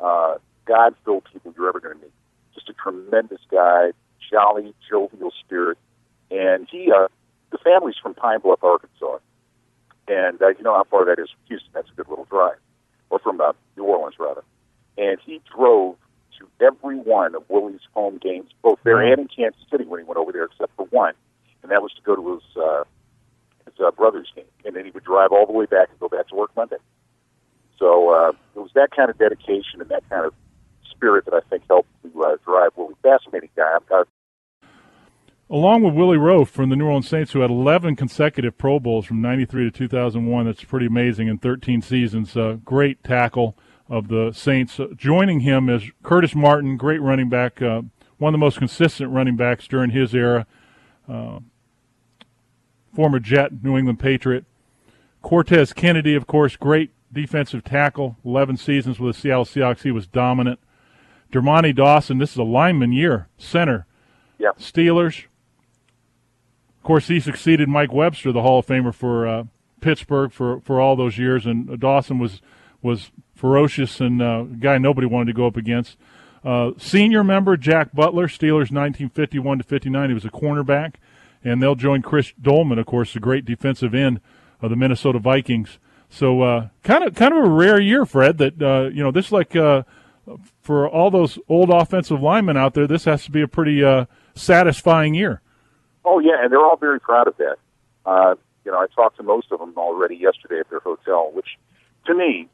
uh, 0.00 0.34
God-filled 0.66 1.24
people 1.32 1.54
you're 1.56 1.68
ever 1.68 1.80
going 1.80 1.96
to 1.96 2.02
meet. 2.02 2.12
Just 2.54 2.68
a 2.68 2.74
tremendous 2.74 3.40
guy, 3.50 3.92
jolly, 4.30 4.74
jovial 4.88 5.32
spirit, 5.40 5.78
and 6.30 6.68
he 6.70 6.92
uh, 6.92 7.08
the 7.50 7.58
family's 7.58 7.96
from 8.02 8.14
Pine 8.14 8.40
Bluff, 8.40 8.62
Arkansas, 8.62 9.18
and 10.08 10.42
uh, 10.42 10.48
you 10.48 10.62
know 10.62 10.74
how 10.74 10.84
far 10.84 11.06
that 11.06 11.18
is 11.18 11.30
from 11.30 11.40
Houston. 11.48 11.70
That's 11.72 11.88
a 11.88 11.94
good 11.94 12.08
little 12.08 12.26
drive, 12.26 12.58
or 13.08 13.18
from 13.18 13.40
uh, 13.40 13.52
New 13.76 13.84
Orleans 13.84 14.16
rather. 14.18 14.44
And 14.98 15.18
he 15.24 15.40
drove 15.56 15.96
every 16.62 16.96
one 16.96 17.34
of 17.34 17.42
Willie's 17.48 17.80
home 17.94 18.18
games, 18.18 18.50
both 18.62 18.78
there 18.84 19.00
and 19.00 19.20
in 19.20 19.28
Kansas 19.28 19.60
City 19.70 19.84
when 19.84 20.00
he 20.00 20.04
went 20.04 20.18
over 20.18 20.32
there, 20.32 20.44
except 20.44 20.74
for 20.76 20.86
one, 20.86 21.14
and 21.62 21.70
that 21.70 21.82
was 21.82 21.92
to 21.94 22.02
go 22.02 22.16
to 22.16 22.34
his 22.34 22.56
uh, 22.56 22.84
his 23.64 23.74
uh, 23.84 23.90
brother's 23.90 24.30
game. 24.34 24.44
And 24.64 24.76
then 24.76 24.84
he 24.84 24.90
would 24.90 25.04
drive 25.04 25.32
all 25.32 25.46
the 25.46 25.52
way 25.52 25.66
back 25.66 25.88
and 25.90 25.98
go 25.98 26.08
back 26.08 26.28
to 26.28 26.34
work 26.34 26.50
Monday. 26.56 26.76
So 27.78 28.10
uh, 28.10 28.32
it 28.54 28.60
was 28.60 28.70
that 28.74 28.90
kind 28.94 29.10
of 29.10 29.18
dedication 29.18 29.80
and 29.80 29.88
that 29.88 30.08
kind 30.08 30.24
of 30.24 30.34
spirit 30.90 31.24
that 31.24 31.34
I 31.34 31.40
think 31.50 31.64
helped 31.68 31.88
to 32.02 32.22
uh, 32.22 32.36
drive 32.44 32.70
Willie. 32.76 32.94
Fascinating 33.02 33.50
guy. 33.56 33.76
I'm, 33.76 33.82
uh, 33.90 34.04
along 35.50 35.82
with 35.82 35.94
Willie 35.94 36.16
Roaf 36.16 36.48
from 36.48 36.70
the 36.70 36.76
New 36.76 36.86
Orleans 36.86 37.08
Saints, 37.08 37.32
who 37.32 37.40
had 37.40 37.50
11 37.50 37.96
consecutive 37.96 38.56
Pro 38.56 38.78
Bowls 38.78 39.04
from 39.04 39.20
93 39.20 39.64
to 39.64 39.70
2001. 39.70 40.46
That's 40.46 40.64
pretty 40.64 40.86
amazing 40.86 41.28
in 41.28 41.38
13 41.38 41.82
seasons. 41.82 42.36
Uh, 42.36 42.58
great 42.64 43.02
tackle 43.02 43.56
of 43.88 44.08
the 44.08 44.32
Saints. 44.32 44.78
Uh, 44.78 44.88
joining 44.96 45.40
him 45.40 45.68
is 45.68 45.84
Curtis 46.02 46.34
Martin, 46.34 46.76
great 46.76 47.00
running 47.00 47.28
back, 47.28 47.60
uh, 47.60 47.82
one 48.18 48.34
of 48.34 48.38
the 48.38 48.44
most 48.44 48.58
consistent 48.58 49.10
running 49.10 49.36
backs 49.36 49.66
during 49.66 49.90
his 49.90 50.14
era. 50.14 50.46
Uh, 51.08 51.40
former 52.94 53.18
Jet, 53.18 53.62
New 53.62 53.76
England 53.76 53.98
Patriot. 53.98 54.44
Cortez 55.22 55.72
Kennedy, 55.72 56.14
of 56.14 56.26
course, 56.26 56.56
great 56.56 56.90
defensive 57.12 57.64
tackle, 57.64 58.16
11 58.24 58.56
seasons 58.56 58.98
with 58.98 59.14
the 59.14 59.20
Seattle 59.20 59.44
Seahawks. 59.44 59.82
He 59.82 59.90
was 59.90 60.06
dominant. 60.06 60.58
Dermontti 61.32 61.74
Dawson, 61.74 62.18
this 62.18 62.32
is 62.32 62.36
a 62.36 62.42
lineman 62.42 62.92
year, 62.92 63.28
center. 63.38 63.86
Yep. 64.38 64.58
Steelers, 64.58 65.24
of 66.78 66.82
course, 66.82 67.08
he 67.08 67.20
succeeded 67.20 67.68
Mike 67.68 67.92
Webster, 67.92 68.32
the 68.32 68.42
Hall 68.42 68.58
of 68.58 68.66
Famer 68.66 68.92
for 68.92 69.26
uh, 69.26 69.44
Pittsburgh, 69.80 70.32
for, 70.32 70.60
for 70.60 70.80
all 70.80 70.96
those 70.96 71.16
years, 71.16 71.46
and 71.46 71.78
Dawson 71.78 72.18
was 72.18 72.40
was 72.82 73.12
ferocious 73.42 74.00
and 74.00 74.22
uh, 74.22 74.44
guy 74.60 74.78
nobody 74.78 75.04
wanted 75.04 75.26
to 75.26 75.32
go 75.32 75.48
up 75.48 75.56
against. 75.56 75.96
Uh, 76.44 76.70
senior 76.78 77.24
member 77.24 77.56
Jack 77.56 77.92
Butler, 77.92 78.28
Steelers 78.28 78.70
1951 78.70 79.58
to 79.58 79.64
59. 79.64 80.10
He 80.10 80.14
was 80.14 80.24
a 80.24 80.30
cornerback, 80.30 80.94
and 81.42 81.60
they'll 81.60 81.74
join 81.74 82.02
Chris 82.02 82.32
Doleman, 82.40 82.78
of 82.78 82.86
course, 82.86 83.12
the 83.12 83.18
great 83.18 83.44
defensive 83.44 83.96
end 83.96 84.20
of 84.60 84.70
the 84.70 84.76
Minnesota 84.76 85.18
Vikings. 85.18 85.80
So 86.08 86.70
kind 86.84 87.02
of 87.02 87.16
kind 87.16 87.32
of 87.32 87.44
a 87.44 87.48
rare 87.48 87.80
year, 87.80 88.06
Fred. 88.06 88.38
That 88.38 88.62
uh, 88.62 88.90
you 88.92 89.02
know 89.02 89.10
this 89.10 89.32
like 89.32 89.56
uh, 89.56 89.82
for 90.60 90.88
all 90.88 91.10
those 91.10 91.36
old 91.48 91.70
offensive 91.70 92.22
linemen 92.22 92.56
out 92.56 92.74
there, 92.74 92.86
this 92.86 93.06
has 93.06 93.24
to 93.24 93.32
be 93.32 93.42
a 93.42 93.48
pretty 93.48 93.82
uh, 93.82 94.04
satisfying 94.36 95.14
year. 95.14 95.40
Oh 96.04 96.20
yeah, 96.20 96.42
and 96.42 96.52
they're 96.52 96.64
all 96.64 96.76
very 96.76 97.00
proud 97.00 97.26
of 97.26 97.36
that. 97.38 97.56
Uh, 98.06 98.34
you 98.64 98.70
know, 98.70 98.78
I 98.78 98.86
talked 98.94 99.16
to 99.16 99.24
most 99.24 99.50
of 99.50 99.58
them 99.58 99.74
already 99.76 100.16
yesterday 100.16 100.60
at 100.60 100.70
their 100.70 100.80
hotel, 100.80 101.30
which 101.32 101.58
to 102.06 102.14
me, 102.14 102.48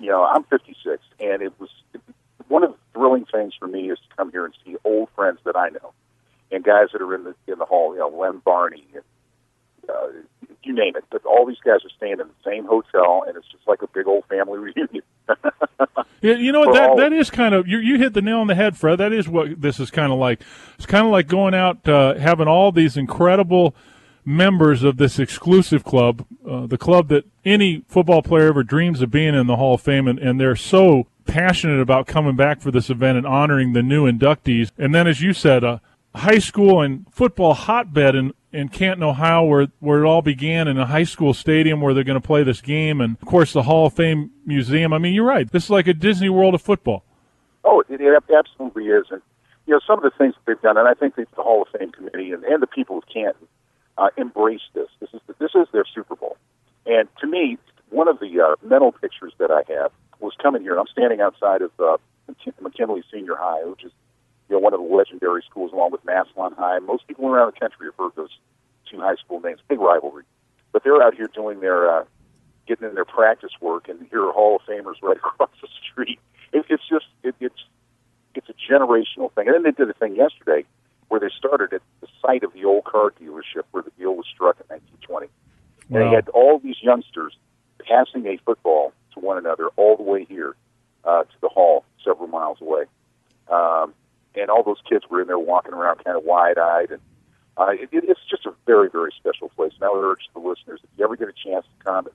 you 0.00 0.10
know, 0.10 0.24
I'm 0.24 0.44
56, 0.44 1.02
and 1.20 1.42
it 1.42 1.52
was 1.58 1.70
one 2.48 2.64
of 2.64 2.72
the 2.72 2.76
thrilling 2.92 3.24
things 3.24 3.54
for 3.58 3.66
me 3.66 3.90
is 3.90 3.98
to 3.98 4.16
come 4.16 4.30
here 4.30 4.44
and 4.44 4.54
see 4.64 4.76
old 4.84 5.08
friends 5.14 5.38
that 5.44 5.56
I 5.56 5.70
know, 5.70 5.92
and 6.50 6.62
guys 6.62 6.88
that 6.92 7.02
are 7.02 7.14
in 7.14 7.24
the 7.24 7.34
in 7.46 7.58
the 7.58 7.64
hall. 7.64 7.94
You 7.94 8.00
know, 8.00 8.08
Lem 8.08 8.42
Barney, 8.44 8.86
and 8.94 9.02
uh, 9.88 10.06
you 10.62 10.74
name 10.74 10.96
it. 10.96 11.04
But 11.10 11.24
all 11.24 11.46
these 11.46 11.60
guys 11.64 11.80
are 11.84 11.90
staying 11.96 12.20
in 12.20 12.28
the 12.28 12.44
same 12.44 12.66
hotel, 12.66 13.24
and 13.26 13.36
it's 13.36 13.46
just 13.50 13.66
like 13.66 13.82
a 13.82 13.88
big 13.88 14.06
old 14.06 14.24
family 14.26 14.58
reunion. 14.76 15.02
yeah, 16.20 16.34
you 16.34 16.52
know 16.52 16.60
what? 16.60 16.74
That 16.74 16.96
that 16.96 17.12
is 17.12 17.30
kind 17.30 17.54
of 17.54 17.66
you. 17.66 17.78
You 17.78 17.98
hit 17.98 18.12
the 18.12 18.22
nail 18.22 18.38
on 18.38 18.48
the 18.48 18.54
head, 18.54 18.76
Fred. 18.76 18.98
That 18.98 19.12
is 19.12 19.28
what 19.28 19.60
this 19.60 19.80
is 19.80 19.90
kind 19.90 20.12
of 20.12 20.18
like. 20.18 20.42
It's 20.76 20.86
kind 20.86 21.06
of 21.06 21.12
like 21.12 21.28
going 21.28 21.54
out, 21.54 21.88
uh, 21.88 22.14
having 22.14 22.48
all 22.48 22.72
these 22.72 22.96
incredible 22.96 23.74
members 24.24 24.82
of 24.82 24.96
this 24.96 25.18
exclusive 25.18 25.84
club, 25.84 26.24
uh, 26.48 26.66
the 26.66 26.78
club 26.78 27.08
that 27.08 27.24
any 27.44 27.84
football 27.88 28.22
player 28.22 28.48
ever 28.48 28.62
dreams 28.62 29.02
of 29.02 29.10
being 29.10 29.34
in 29.34 29.46
the 29.46 29.56
Hall 29.56 29.74
of 29.74 29.80
Fame, 29.80 30.06
and, 30.06 30.18
and 30.18 30.40
they're 30.40 30.56
so 30.56 31.06
passionate 31.24 31.80
about 31.80 32.06
coming 32.06 32.36
back 32.36 32.60
for 32.60 32.70
this 32.70 32.90
event 32.90 33.16
and 33.16 33.26
honoring 33.26 33.72
the 33.72 33.82
new 33.82 34.10
inductees. 34.10 34.70
And 34.78 34.94
then, 34.94 35.06
as 35.06 35.20
you 35.20 35.32
said, 35.32 35.64
a 35.64 35.80
high 36.14 36.38
school 36.38 36.80
and 36.80 37.06
football 37.10 37.54
hotbed 37.54 38.14
in 38.14 38.32
in 38.52 38.68
Canton, 38.68 39.02
Ohio, 39.02 39.44
where 39.44 39.68
where 39.80 40.02
it 40.02 40.06
all 40.06 40.20
began 40.20 40.68
in 40.68 40.78
a 40.78 40.86
high 40.86 41.04
school 41.04 41.32
stadium 41.32 41.80
where 41.80 41.94
they're 41.94 42.04
going 42.04 42.20
to 42.20 42.26
play 42.26 42.42
this 42.42 42.60
game, 42.60 43.00
and 43.00 43.16
of 43.20 43.26
course 43.26 43.52
the 43.52 43.62
Hall 43.62 43.86
of 43.86 43.94
Fame 43.94 44.30
Museum. 44.44 44.92
I 44.92 44.98
mean, 44.98 45.14
you're 45.14 45.26
right. 45.26 45.50
This 45.50 45.64
is 45.64 45.70
like 45.70 45.86
a 45.86 45.94
Disney 45.94 46.28
World 46.28 46.54
of 46.54 46.60
football. 46.60 47.02
Oh, 47.64 47.80
it, 47.80 48.00
it 48.00 48.22
absolutely 48.30 48.88
is, 48.88 49.06
and 49.10 49.22
you 49.66 49.72
know 49.72 49.80
some 49.86 49.98
of 49.98 50.04
the 50.04 50.16
things 50.18 50.34
that 50.34 50.40
they've 50.46 50.60
done, 50.60 50.76
and 50.76 50.86
I 50.86 50.94
think 50.94 51.14
the 51.16 51.26
Hall 51.36 51.62
of 51.62 51.68
Fame 51.78 51.92
committee 51.92 52.32
and, 52.32 52.44
and 52.44 52.62
the 52.62 52.66
people 52.66 52.98
of 52.98 53.04
Canton 53.12 53.48
uh, 53.98 54.08
embrace 54.16 54.62
this. 54.74 54.88
This 55.00 55.10
is 55.12 55.20
this 55.38 55.50
is 55.54 55.68
their 55.72 55.84
Super 55.94 56.16
Bowl, 56.16 56.36
and 56.86 57.08
to 57.20 57.26
me, 57.26 57.58
one 57.90 58.08
of 58.08 58.18
the 58.20 58.40
uh, 58.40 58.66
mental 58.66 58.92
pictures 58.92 59.32
that 59.38 59.50
I 59.50 59.62
have 59.72 59.92
was 60.20 60.32
coming 60.42 60.62
here. 60.62 60.78
I'm 60.78 60.86
standing 60.86 61.20
outside 61.20 61.62
of 61.62 61.70
uh, 61.78 61.98
McKinley 62.60 63.02
Senior 63.12 63.36
High, 63.36 63.64
which 63.64 63.84
is 63.84 63.92
you 64.48 64.56
know, 64.56 64.60
one 64.60 64.74
of 64.74 64.80
the 64.80 64.94
legendary 64.94 65.42
schools 65.48 65.72
along 65.72 65.92
with 65.92 66.04
Massillon 66.04 66.54
High. 66.56 66.78
Most 66.78 67.06
people 67.06 67.26
around 67.26 67.52
the 67.54 67.60
country 67.60 67.86
have 67.86 67.94
heard 67.96 68.12
those 68.16 68.36
two 68.90 69.00
high 69.00 69.16
school 69.16 69.40
names, 69.40 69.60
big 69.68 69.80
rivalry. 69.80 70.24
But 70.72 70.84
they're 70.84 71.02
out 71.02 71.14
here 71.14 71.28
doing 71.32 71.60
their, 71.60 71.90
uh, 71.90 72.04
getting 72.66 72.88
in 72.88 72.94
their 72.94 73.04
practice 73.04 73.52
work, 73.60 73.88
and 73.88 74.06
here 74.10 74.26
are 74.26 74.32
Hall 74.32 74.56
of 74.56 74.62
Famers 74.62 75.02
right 75.02 75.16
across 75.24 75.50
the 75.60 75.68
street. 75.90 76.18
It, 76.52 76.64
it's 76.68 76.86
just, 76.88 77.06
it, 77.22 77.34
it's, 77.40 77.62
it's 78.34 78.48
a 78.48 78.72
generational 78.72 79.32
thing. 79.32 79.48
And 79.48 79.54
then 79.54 79.62
they 79.62 79.70
did 79.70 79.90
a 79.90 79.94
thing 79.94 80.16
yesterday 80.16 80.64
where 81.12 81.20
they 81.20 81.28
started 81.36 81.74
at 81.74 81.82
the 82.00 82.06
site 82.22 82.42
of 82.42 82.54
the 82.54 82.64
old 82.64 82.84
car 82.84 83.12
dealership 83.20 83.64
where 83.72 83.82
the 83.82 83.90
deal 83.98 84.14
was 84.16 84.24
struck 84.32 84.56
in 84.60 84.66
1920. 84.68 85.26
Wow. 85.26 85.30
And 85.90 86.10
they 86.10 86.16
had 86.16 86.30
all 86.30 86.58
these 86.58 86.76
youngsters 86.80 87.36
passing 87.86 88.26
a 88.26 88.38
football 88.38 88.94
to 89.12 89.20
one 89.20 89.36
another 89.36 89.68
all 89.76 89.98
the 89.98 90.04
way 90.04 90.24
here 90.24 90.56
uh, 91.04 91.24
to 91.24 91.40
the 91.42 91.50
hall, 91.50 91.84
several 92.02 92.28
miles 92.28 92.62
away. 92.62 92.84
Um, 93.50 93.92
and 94.34 94.48
all 94.48 94.62
those 94.62 94.80
kids 94.88 95.04
were 95.10 95.20
in 95.20 95.26
there 95.26 95.38
walking 95.38 95.74
around 95.74 96.02
kind 96.02 96.16
of 96.16 96.24
wide-eyed, 96.24 96.92
and 96.92 97.00
uh, 97.58 97.72
it, 97.72 97.90
it's 97.92 98.20
just 98.30 98.46
a 98.46 98.54
very, 98.64 98.88
very 98.88 99.12
special 99.18 99.50
place. 99.50 99.72
And 99.74 99.84
I 99.84 99.92
would 99.92 100.02
urge 100.02 100.22
the 100.32 100.40
listeners, 100.40 100.80
if 100.82 100.88
you 100.96 101.04
ever 101.04 101.16
get 101.16 101.28
a 101.28 101.34
chance 101.34 101.66
to 101.66 101.84
come, 101.84 102.06
and 102.06 102.14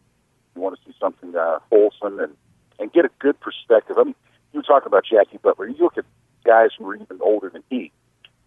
you 0.56 0.62
want 0.64 0.76
to 0.76 0.82
see 0.84 0.96
something 1.00 1.36
uh, 1.36 1.60
wholesome 1.70 2.20
and 2.20 2.36
and 2.80 2.92
get 2.94 3.06
a 3.06 3.12
good 3.20 3.40
perspective. 3.40 3.98
I 4.00 4.06
mean, 4.06 4.16
you 4.54 4.60
were 4.60 4.64
talking 4.64 4.88
about 4.88 5.04
Jackie 5.06 5.38
Butler. 5.38 5.68
You 5.68 5.76
look 5.78 6.00
at 6.00 6.06
guys 6.44 6.70
who 6.78 6.90
are 6.90 6.96
even 6.96 7.20
older 7.22 7.52
than 7.52 7.64
he, 7.70 7.92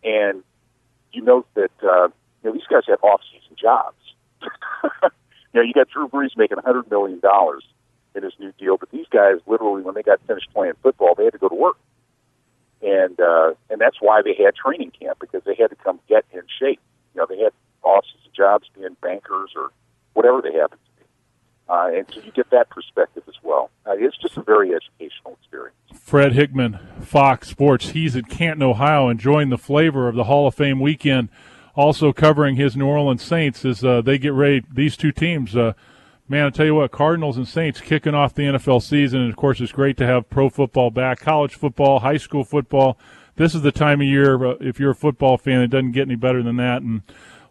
and 0.04 0.42
you 1.12 1.22
note 1.22 1.46
that 1.54 1.72
uh, 1.82 2.08
you 2.42 2.50
know 2.50 2.52
these 2.52 2.66
guys 2.70 2.82
have 2.88 3.02
off-season 3.02 3.56
jobs. 3.60 3.96
You 5.52 5.60
know, 5.60 5.66
you 5.66 5.72
got 5.72 5.88
Drew 5.88 6.08
Brees 6.08 6.36
making 6.36 6.58
a 6.58 6.62
hundred 6.62 6.90
million 6.90 7.18
dollars 7.18 7.64
in 8.14 8.22
his 8.22 8.32
new 8.38 8.52
deal, 8.58 8.76
but 8.76 8.90
these 8.90 9.06
guys 9.10 9.36
literally, 9.46 9.82
when 9.82 9.94
they 9.94 10.02
got 10.02 10.20
finished 10.26 10.48
playing 10.54 10.74
football, 10.82 11.14
they 11.16 11.24
had 11.24 11.32
to 11.32 11.38
go 11.38 11.48
to 11.48 11.54
work, 11.54 11.76
and 12.82 13.18
uh, 13.20 13.52
and 13.68 13.80
that's 13.80 13.96
why 14.00 14.22
they 14.22 14.34
had 14.34 14.54
training 14.54 14.92
camp 14.92 15.18
because 15.20 15.42
they 15.44 15.54
had 15.56 15.70
to 15.70 15.76
come 15.76 15.98
get 16.08 16.24
in 16.32 16.42
shape. 16.58 16.80
You 17.14 17.20
know, 17.20 17.26
they 17.28 17.38
had 17.38 17.52
offices 17.82 18.20
jobs 18.36 18.68
being 18.78 18.96
bankers 19.00 19.50
or 19.56 19.70
whatever 20.12 20.40
they 20.40 20.52
happen 20.52 20.78
to 20.78 20.84
be, 20.84 20.89
uh, 21.70 21.88
and 21.94 22.06
so 22.12 22.20
you 22.20 22.32
get 22.32 22.50
that 22.50 22.68
perspective 22.68 23.22
as 23.28 23.36
well. 23.44 23.70
Uh, 23.86 23.92
it's 23.96 24.16
just 24.18 24.36
a 24.36 24.42
very 24.42 24.74
educational 24.74 25.38
experience. 25.40 25.76
Fred 25.94 26.32
Hickman, 26.32 26.80
Fox 27.00 27.48
Sports. 27.48 27.90
He's 27.90 28.16
at 28.16 28.28
Canton, 28.28 28.64
Ohio, 28.64 29.08
enjoying 29.08 29.50
the 29.50 29.58
flavor 29.58 30.08
of 30.08 30.16
the 30.16 30.24
Hall 30.24 30.48
of 30.48 30.54
Fame 30.56 30.80
weekend. 30.80 31.28
Also 31.76 32.12
covering 32.12 32.56
his 32.56 32.76
New 32.76 32.86
Orleans 32.86 33.22
Saints 33.22 33.64
as 33.64 33.84
uh, 33.84 34.02
they 34.02 34.18
get 34.18 34.32
ready. 34.32 34.64
These 34.72 34.96
two 34.96 35.12
teams, 35.12 35.54
uh, 35.54 35.74
man, 36.28 36.46
I 36.46 36.50
tell 36.50 36.66
you 36.66 36.74
what, 36.74 36.90
Cardinals 36.90 37.36
and 37.36 37.46
Saints 37.46 37.80
kicking 37.80 38.14
off 38.14 38.34
the 38.34 38.42
NFL 38.42 38.82
season. 38.82 39.20
And 39.20 39.30
of 39.30 39.36
course, 39.36 39.60
it's 39.60 39.70
great 39.70 39.96
to 39.98 40.06
have 40.06 40.28
pro 40.28 40.50
football 40.50 40.90
back, 40.90 41.20
college 41.20 41.54
football, 41.54 42.00
high 42.00 42.16
school 42.16 42.42
football. 42.42 42.98
This 43.36 43.54
is 43.54 43.62
the 43.62 43.72
time 43.72 44.00
of 44.00 44.08
year, 44.08 44.44
uh, 44.44 44.54
if 44.60 44.80
you're 44.80 44.90
a 44.90 44.96
football 44.96 45.38
fan, 45.38 45.60
it 45.60 45.68
doesn't 45.68 45.92
get 45.92 46.02
any 46.02 46.16
better 46.16 46.42
than 46.42 46.56
that. 46.56 46.82
And 46.82 47.02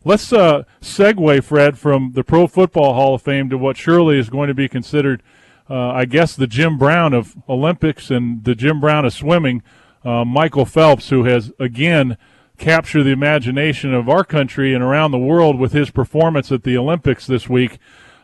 let's 0.03 0.31
uh, 0.33 0.63
segue, 0.81 1.43
Fred, 1.43 1.77
from 1.77 2.11
the 2.13 2.23
Pro 2.23 2.47
Football 2.47 2.93
Hall 2.93 3.15
of 3.15 3.21
Fame 3.21 3.49
to 3.49 3.57
what 3.57 3.77
surely 3.77 4.17
is 4.17 4.29
going 4.29 4.47
to 4.47 4.53
be 4.53 4.67
considered– 4.67 5.23
uh, 5.69 5.91
I 5.91 6.05
guess, 6.05 6.35
the 6.35 6.47
Jim 6.47 6.77
Brown 6.77 7.13
of 7.13 7.35
Olympics 7.47 8.09
and 8.09 8.43
the 8.43 8.55
Jim 8.55 8.79
Brown 8.79 9.05
of 9.05 9.13
swimming, 9.13 9.61
uh, 10.03 10.25
Michael 10.25 10.65
Phelps, 10.65 11.09
who 11.09 11.25
has 11.25 11.51
again 11.59 12.17
captured 12.57 13.03
the 13.03 13.11
imagination 13.11 13.93
of 13.93 14.09
our 14.09 14.23
country 14.23 14.73
and 14.73 14.83
around 14.83 15.11
the 15.11 15.19
world 15.19 15.59
with 15.59 15.71
his 15.71 15.91
performance 15.91 16.51
at 16.51 16.63
the 16.63 16.75
Olympics 16.75 17.27
this 17.27 17.47
week. 17.47 17.77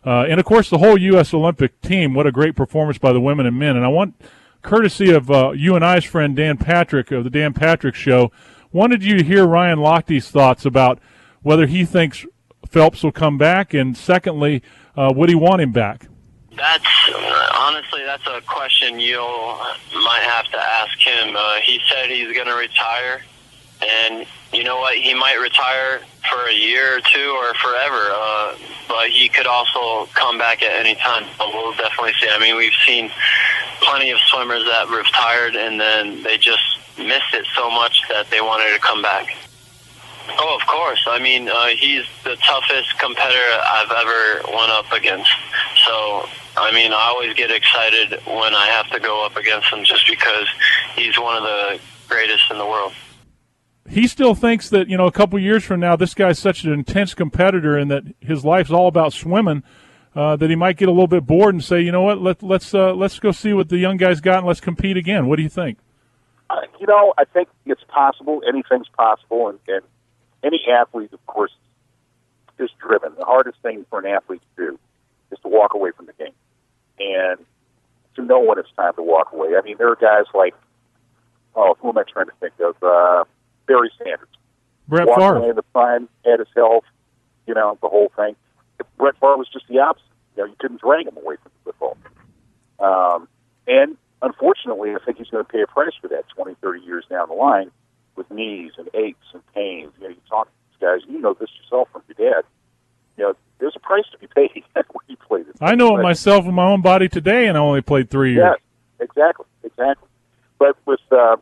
Uh, 0.03 0.25
and 0.27 0.39
of 0.39 0.45
course, 0.45 0.69
the 0.69 0.79
whole 0.79 0.97
U.S. 0.97 1.33
Olympic 1.33 1.81
team. 1.81 2.13
What 2.13 2.27
a 2.27 2.31
great 2.31 2.55
performance 2.55 2.97
by 2.97 3.13
the 3.13 3.21
women 3.21 3.45
and 3.45 3.57
men. 3.57 3.75
And 3.75 3.85
I 3.85 3.89
want, 3.89 4.19
courtesy 4.61 5.11
of 5.11 5.29
uh, 5.29 5.51
you 5.51 5.75
and 5.75 5.85
I's 5.85 6.03
friend 6.03 6.35
Dan 6.35 6.57
Patrick 6.57 7.11
of 7.11 7.23
the 7.23 7.29
Dan 7.29 7.53
Patrick 7.53 7.95
Show, 7.95 8.31
wanted 8.71 9.03
you 9.03 9.17
to 9.17 9.23
hear 9.23 9.45
Ryan 9.45 9.79
Lochte's 9.79 10.29
thoughts 10.29 10.65
about 10.65 10.99
whether 11.45 11.67
he 11.67 11.85
thinks 11.85 12.25
Phelps 12.67 13.03
will 13.03 13.11
come 13.11 13.37
back, 13.37 13.75
and 13.75 13.95
secondly, 13.95 14.63
uh, 14.97 15.13
would 15.15 15.29
he 15.29 15.35
want 15.35 15.61
him 15.61 15.71
back? 15.71 16.07
That's 16.57 16.87
honestly, 17.53 18.01
that's 18.03 18.25
a 18.25 18.41
question 18.41 18.99
you 18.99 19.19
might 19.19 20.23
have 20.25 20.45
to 20.45 20.57
ask 20.57 20.97
him. 20.99 21.35
Uh, 21.35 21.53
he 21.61 21.79
said 21.87 22.09
he's 22.09 22.33
going 22.33 22.47
to 22.47 22.55
retire, 22.55 23.21
and 24.01 24.25
you 24.53 24.63
know 24.63 24.77
what? 24.77 24.95
He 24.95 25.13
might 25.13 25.37
retire 25.39 25.99
for 26.31 26.49
a 26.49 26.55
year 26.55 26.97
or 26.97 27.01
two 27.13 27.29
or 27.29 27.53
forever, 27.53 28.09
uh, 28.11 28.55
but 28.87 29.09
he 29.09 29.29
could 29.29 29.45
also 29.45 30.09
come 30.15 30.39
back 30.39 30.63
at 30.63 30.79
any 30.79 30.95
time. 30.95 31.25
But 31.37 31.49
we'll 31.53 31.73
definitely 31.73 32.13
see. 32.19 32.27
I 32.31 32.39
mean, 32.39 32.57
we've 32.57 32.73
seen 32.87 33.11
plenty 33.83 34.09
of 34.09 34.17
swimmers 34.29 34.63
that 34.63 34.89
retired 34.89 35.55
and 35.55 35.79
then 35.79 36.23
they 36.23 36.37
just 36.37 36.63
missed 36.97 37.33
it 37.33 37.45
so 37.55 37.69
much 37.69 38.01
that 38.09 38.31
they 38.31 38.41
wanted 38.41 38.73
to 38.73 38.79
come 38.79 39.03
back. 39.03 39.35
Oh, 40.27 40.57
of 40.59 40.67
course. 40.67 41.03
I 41.07 41.19
mean, 41.19 41.49
uh, 41.49 41.67
he's 41.77 42.05
the 42.23 42.35
toughest 42.37 42.99
competitor 42.99 43.39
I've 43.61 43.91
ever 43.91 44.57
went 44.57 44.71
up 44.71 44.91
against. 44.91 45.29
So 45.87 46.27
I 46.57 46.71
mean, 46.73 46.93
I 46.93 47.13
always 47.13 47.33
get 47.35 47.51
excited 47.51 48.19
when 48.25 48.55
I 48.55 48.67
have 48.67 48.89
to 48.91 48.99
go 48.99 49.25
up 49.25 49.35
against 49.35 49.67
him 49.67 49.83
just 49.83 50.07
because 50.07 50.47
he's 50.95 51.19
one 51.19 51.37
of 51.37 51.43
the 51.43 51.79
greatest 52.07 52.43
in 52.49 52.57
the 52.57 52.65
world. 52.65 52.93
He 53.87 54.07
still 54.07 54.33
thinks 54.35 54.69
that, 54.69 54.89
you 54.89 54.97
know, 54.97 55.05
a 55.05 55.11
couple 55.11 55.37
years 55.37 55.63
from 55.63 55.79
now, 55.79 55.95
this 55.95 56.13
guy's 56.13 56.39
such 56.39 56.63
an 56.63 56.71
intense 56.71 57.13
competitor 57.13 57.77
and 57.77 57.91
that 57.91 58.03
his 58.19 58.43
life's 58.43 58.71
all 58.71 58.87
about 58.87 59.13
swimming. 59.13 59.63
Uh, 60.15 60.37
that 60.37 60.49
he 60.49 60.55
might 60.55 60.77
get 60.77 60.87
a 60.87 60.91
little 60.91 61.07
bit 61.07 61.25
bored 61.25 61.53
and 61.53 61.61
say, 61.61 61.81
you 61.81 61.91
know 61.91 62.03
what, 62.03 62.21
let, 62.21 62.41
let's 62.41 62.73
uh, 62.73 62.93
let's 62.93 63.19
go 63.19 63.33
see 63.33 63.51
what 63.51 63.67
the 63.67 63.77
young 63.77 63.97
guys 63.97 64.21
got 64.21 64.37
and 64.37 64.47
let's 64.47 64.61
compete 64.61 64.95
again. 64.95 65.27
What 65.27 65.35
do 65.35 65.43
you 65.43 65.49
think? 65.49 65.77
Uh, 66.49 66.61
you 66.79 66.87
know, 66.87 67.13
I 67.17 67.25
think 67.25 67.49
it's 67.65 67.83
possible. 67.89 68.41
Anything's 68.47 68.87
possible, 68.87 69.49
and, 69.49 69.59
and 69.67 69.83
any 70.45 70.61
athlete, 70.71 71.11
of 71.11 71.25
course, 71.25 71.51
is 72.59 72.69
driven. 72.79 73.13
The 73.17 73.25
hardest 73.25 73.57
thing 73.61 73.85
for 73.89 73.99
an 73.99 74.05
athlete 74.05 74.41
to 74.55 74.65
do 74.65 74.79
is 75.31 75.39
to 75.39 75.47
walk 75.47 75.73
away 75.73 75.91
from 75.95 76.05
the 76.05 76.13
game 76.13 76.33
and 76.99 77.39
to 78.15 78.21
know 78.23 78.39
when 78.39 78.59
it's 78.59 78.71
time 78.77 78.93
to 78.95 79.01
walk 79.01 79.33
away. 79.33 79.49
I 79.57 79.61
mean, 79.61 79.77
there 79.77 79.89
are 79.91 79.95
guys 79.95 80.25
like, 80.33 80.53
oh, 81.55 81.75
who 81.79 81.89
am 81.89 81.97
I 81.97 82.03
trying 82.03 82.27
to 82.27 82.33
think 82.39 82.53
of? 82.59 82.75
Uh, 82.81 83.25
Barry 83.67 83.91
Sanders. 83.97 84.29
Brett 84.87 85.07
Walked 85.07 85.21
Favre. 85.21 85.35
away 85.37 85.49
in 85.49 85.55
the 85.55 85.63
prime, 85.63 86.07
had 86.23 86.39
his 86.39 86.47
health, 86.55 86.83
you 87.47 87.53
know, 87.53 87.77
the 87.81 87.89
whole 87.89 88.11
thing. 88.15 88.35
Brett 88.97 89.15
Favre 89.19 89.37
was 89.37 89.49
just 89.51 89.67
the 89.67 89.79
opposite. 89.79 90.05
You 90.37 90.43
know, 90.43 90.49
you 90.49 90.55
couldn't 90.59 90.81
drag 90.81 91.07
him 91.07 91.17
away 91.17 91.35
from 91.41 91.51
the 91.65 91.73
football. 91.73 91.97
Um, 92.79 93.27
and 93.67 93.97
unfortunately, 94.21 94.91
I 94.91 95.03
think 95.03 95.17
he's 95.17 95.29
going 95.29 95.43
to 95.43 95.51
pay 95.51 95.61
a 95.61 95.67
price 95.67 95.93
for 95.99 96.07
that 96.09 96.25
20, 96.35 96.55
30 96.61 96.81
years 96.81 97.05
down 97.09 97.29
the 97.29 97.35
line 97.35 97.71
with 98.15 98.29
knees 98.31 98.71
and 98.77 98.89
aches 98.93 99.25
and 99.33 99.41
pains. 99.53 99.91
You 99.97 100.03
know, 100.03 100.09
you 100.09 100.21
talk 100.29 100.47
to 100.47 100.53
these 100.71 100.87
guys, 100.87 100.99
you 101.07 101.19
know 101.19 101.33
this 101.33 101.49
yourself 101.61 101.89
from 101.91 102.01
your 102.07 102.31
dad. 102.31 102.43
You 103.17 103.23
know, 103.23 103.33
there's 103.59 103.75
a 103.75 103.79
price 103.79 104.05
to 104.11 104.17
be 104.17 104.27
paid 104.27 104.63
when 104.75 105.05
you 105.07 105.17
play 105.17 105.43
this. 105.43 105.55
I 105.61 105.75
know 105.75 105.97
it 105.97 106.03
myself 106.03 106.45
in 106.45 106.53
my 106.53 106.65
own 106.65 106.81
body 106.81 107.07
today, 107.07 107.47
and 107.47 107.57
I 107.57 107.61
only 107.61 107.81
played 107.81 108.09
three 108.09 108.33
years. 108.33 108.55
Yes, 108.99 109.09
exactly, 109.09 109.45
exactly. 109.63 110.07
But 110.57 110.77
with 110.85 110.99
uh, 111.11 111.37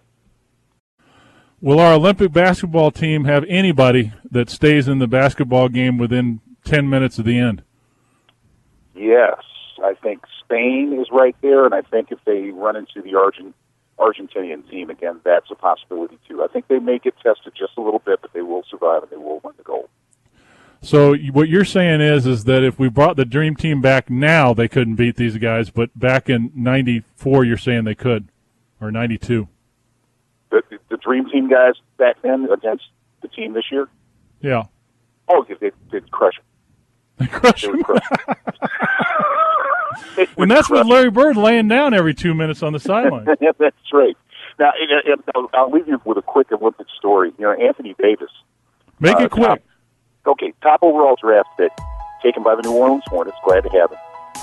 Will 1.62 1.80
our 1.80 1.94
Olympic 1.94 2.34
basketball 2.34 2.92
team 2.92 3.24
have 3.24 3.46
anybody 3.48 4.12
that 4.30 4.50
stays 4.50 4.88
in 4.88 5.00
the 5.00 5.08
basketball 5.08 5.70
game 5.70 5.98
within 5.98 6.42
10 6.66 6.90
minutes 6.90 7.18
of 7.18 7.26
the 7.26 7.40
end? 7.40 7.64
yes, 8.96 9.38
I 9.84 9.94
think 9.96 10.24
Spain 10.44 10.98
is 11.00 11.08
right 11.12 11.36
there, 11.42 11.66
and 11.66 11.74
I 11.74 11.82
think 11.82 12.12
if 12.12 12.20
they 12.26 12.50
run 12.52 12.76
into 12.76 13.02
the 13.02 13.16
Argent 13.16 13.56
Argentinian 14.00 14.68
team 14.70 14.90
again, 14.90 15.20
that's 15.24 15.50
a 15.52 15.56
possibility 15.56 16.18
too. 16.28 16.44
I 16.44 16.48
think 16.48 16.68
they 16.68 16.80
may 16.80 17.00
get 17.00 17.16
tested 17.18 17.54
just 17.58 17.78
a 17.78 17.82
little 17.82 18.00
bit, 18.00 18.22
but 18.22 18.34
they 18.34 18.42
will 18.42 18.64
survive 18.70 19.04
and 19.04 19.12
they 19.12 19.18
will 19.18 19.40
win 19.44 19.54
the 19.58 19.64
gold. 19.64 19.90
So 20.82 21.16
what 21.32 21.48
you're 21.48 21.64
saying 21.64 22.02
is 22.02 22.28
is 22.28 22.44
that 22.44 22.62
if 22.62 22.78
we 22.78 22.90
brought 22.90 23.16
the 23.16 23.24
dream 23.24 23.56
team 23.56 23.82
back 23.82 24.10
now, 24.10 24.54
they 24.54 24.68
couldn't 24.68 24.96
beat 24.96 25.16
these 25.16 25.38
guys, 25.38 25.70
but 25.70 25.98
back 25.98 26.30
in 26.30 26.52
'94, 26.56 27.46
you're 27.46 27.58
saying 27.58 27.86
they 27.86 27.96
could, 27.96 28.28
or 28.82 28.92
'92. 28.92 29.48
The, 30.50 30.62
the, 30.70 30.80
the 30.90 30.98
dream 30.98 31.30
team 31.30 31.50
guys 31.50 31.76
back 31.98 32.18
then 32.22 32.48
against 32.52 32.84
the 33.22 33.30
team 33.30 33.54
this 33.54 33.64
year, 33.72 33.88
Yeah, 34.42 34.64
oh, 35.30 35.46
they, 35.48 35.72
they'd 35.92 36.12
crush. 36.12 36.34
They 37.18 37.28
crushed 37.28 37.64
They 37.64 37.68
them. 37.70 37.78
would 37.78 37.86
crush 37.86 38.02
'em. 38.28 38.36
They 40.16 40.28
would 40.36 40.44
and 40.44 40.52
that's 40.52 40.70
with 40.70 40.86
Larry 40.88 41.10
Bird 41.10 41.38
laying 41.38 41.68
down 41.68 41.94
every 41.94 42.14
two 42.14 42.34
minutes 42.34 42.62
on 42.64 42.74
the 42.74 42.80
sideline. 42.80 43.26
yeah, 43.42 43.52
that's 43.60 43.76
right. 43.94 44.16
Now, 44.60 44.72
I'll- 45.54 45.72
leave 45.72 45.88
you 45.88 46.00
with 46.06 46.18
a 46.18 46.22
quick 46.22 46.52
Olympic 46.52 46.88
story. 46.98 47.32
You 47.40 47.46
know, 47.46 47.52
Anthony 47.54 47.96
Davis. 48.00 48.30
Make 49.00 49.16
uh, 49.20 49.24
it 49.24 49.32
quick. 49.32 49.46
Top, 49.48 49.60
okay, 50.28 50.54
top 50.62 50.80
overall 50.84 51.16
draft 51.20 51.50
pick, 51.58 51.72
taken 52.22 52.44
by 52.44 52.56
the 52.56 52.62
New 52.62 52.74
Orleans 52.74 53.04
Hornets. 53.08 53.38
Glad 53.44 53.62
to 53.64 53.70
have 53.70 53.92
him. 53.92 53.98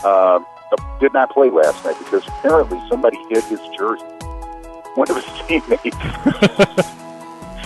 Um, 0.04 0.46
uh, 0.72 0.98
did 1.00 1.12
not 1.12 1.30
play 1.30 1.50
last 1.50 1.84
night 1.84 1.96
because 1.98 2.26
apparently 2.26 2.80
somebody 2.88 3.16
hid 3.28 3.44
his 3.44 3.60
jersey. 3.78 4.04
One 4.96 5.08
of 5.10 5.16
his 5.16 5.24
teammates. 5.46 5.96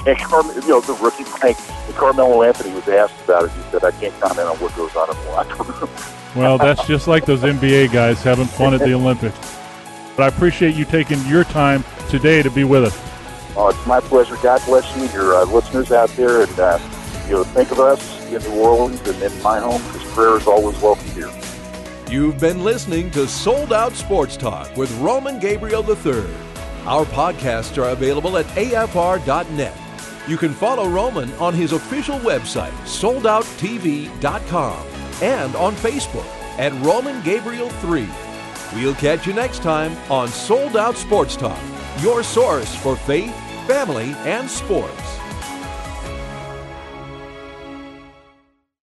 And 0.07 0.19
Carm- 0.19 0.51
you 0.55 0.69
know, 0.69 0.81
the 0.81 0.95
rookie 0.95 1.25
playing. 1.25 1.57
Carmelo 1.95 2.43
Anthony 2.43 2.75
was 2.75 2.88
asked 2.88 3.23
about 3.25 3.45
it. 3.45 3.51
He 3.53 3.62
said, 3.71 3.85
"I 3.85 3.90
can't 3.93 4.19
comment 4.21 4.49
on 4.49 4.57
what 4.59 4.75
goes 4.77 4.95
on 4.97 5.11
in 5.11 5.25
the 5.25 5.31
locker 5.31 5.62
room." 5.62 5.90
Well, 6.35 6.59
that's 6.59 6.85
just 6.88 7.07
like 7.07 7.27
those 7.27 7.43
NBA 7.43 7.93
guys 7.93 8.21
having 8.21 8.47
fun 8.47 8.75
at 8.75 8.81
the 8.81 8.93
Olympics. 9.01 9.38
But 10.17 10.25
I 10.25 10.27
appreciate 10.37 10.75
you 10.75 10.85
taking 10.85 11.25
your 11.27 11.45
time 11.45 11.85
today 12.09 12.43
to 12.43 12.51
be 12.51 12.64
with 12.64 12.85
us. 12.85 13.01
Oh, 13.57 13.69
it's 13.69 13.87
my 13.87 14.01
pleasure. 14.01 14.37
God 14.43 14.61
bless 14.67 14.97
you, 14.97 15.05
your 15.17 15.37
uh, 15.37 15.45
listeners 15.45 15.93
out 15.93 16.09
there, 16.11 16.43
and 16.43 16.59
uh, 16.59 16.81
you 17.27 17.35
know, 17.35 17.45
think 17.45 17.71
of 17.71 17.79
us 17.79 18.21
in 18.33 18.43
New 18.43 18.61
Orleans 18.61 19.01
and 19.09 19.23
in 19.23 19.43
my 19.43 19.61
home 19.61 19.81
because 19.85 20.03
prayer 20.12 20.37
is 20.37 20.47
always 20.49 20.77
welcome 20.81 21.09
here. 21.11 21.31
You've 22.11 22.38
been 22.38 22.64
listening 22.64 23.11
to 23.12 23.27
Sold 23.29 23.73
Out 23.73 23.93
Sports 23.93 24.37
Talk 24.37 24.77
with 24.77 24.90
Roman 24.99 25.38
Gabriel 25.38 25.88
III. 25.88 26.25
Our 26.85 27.05
podcasts 27.07 27.79
are 27.79 27.90
available 27.90 28.37
at 28.37 28.47
afr.net. 28.47 29.84
You 30.27 30.39
can 30.39 30.55
follow 30.55 30.89
Roman 30.89 31.31
on 31.35 31.53
his 31.53 31.73
official 31.73 32.19
website, 32.21 32.73
soldouttv.com, 32.85 34.87
and 35.23 35.55
on 35.55 35.75
Facebook 35.75 36.25
at 36.59 36.73
Roman 36.83 37.23
Gabriel 37.23 37.69
3. 37.69 38.09
We'll 38.75 38.95
catch 38.95 39.27
you 39.27 39.35
next 39.35 39.63
time 39.63 39.95
on 40.11 40.29
Sold 40.29 40.77
Out 40.77 40.97
Sports 40.97 41.37
Talk, 41.37 41.61
your 42.01 42.23
source 42.23 42.75
for 42.77 42.97
faith, 42.97 43.35
family, 43.67 44.15
and 44.25 44.49
sports. 44.49 45.24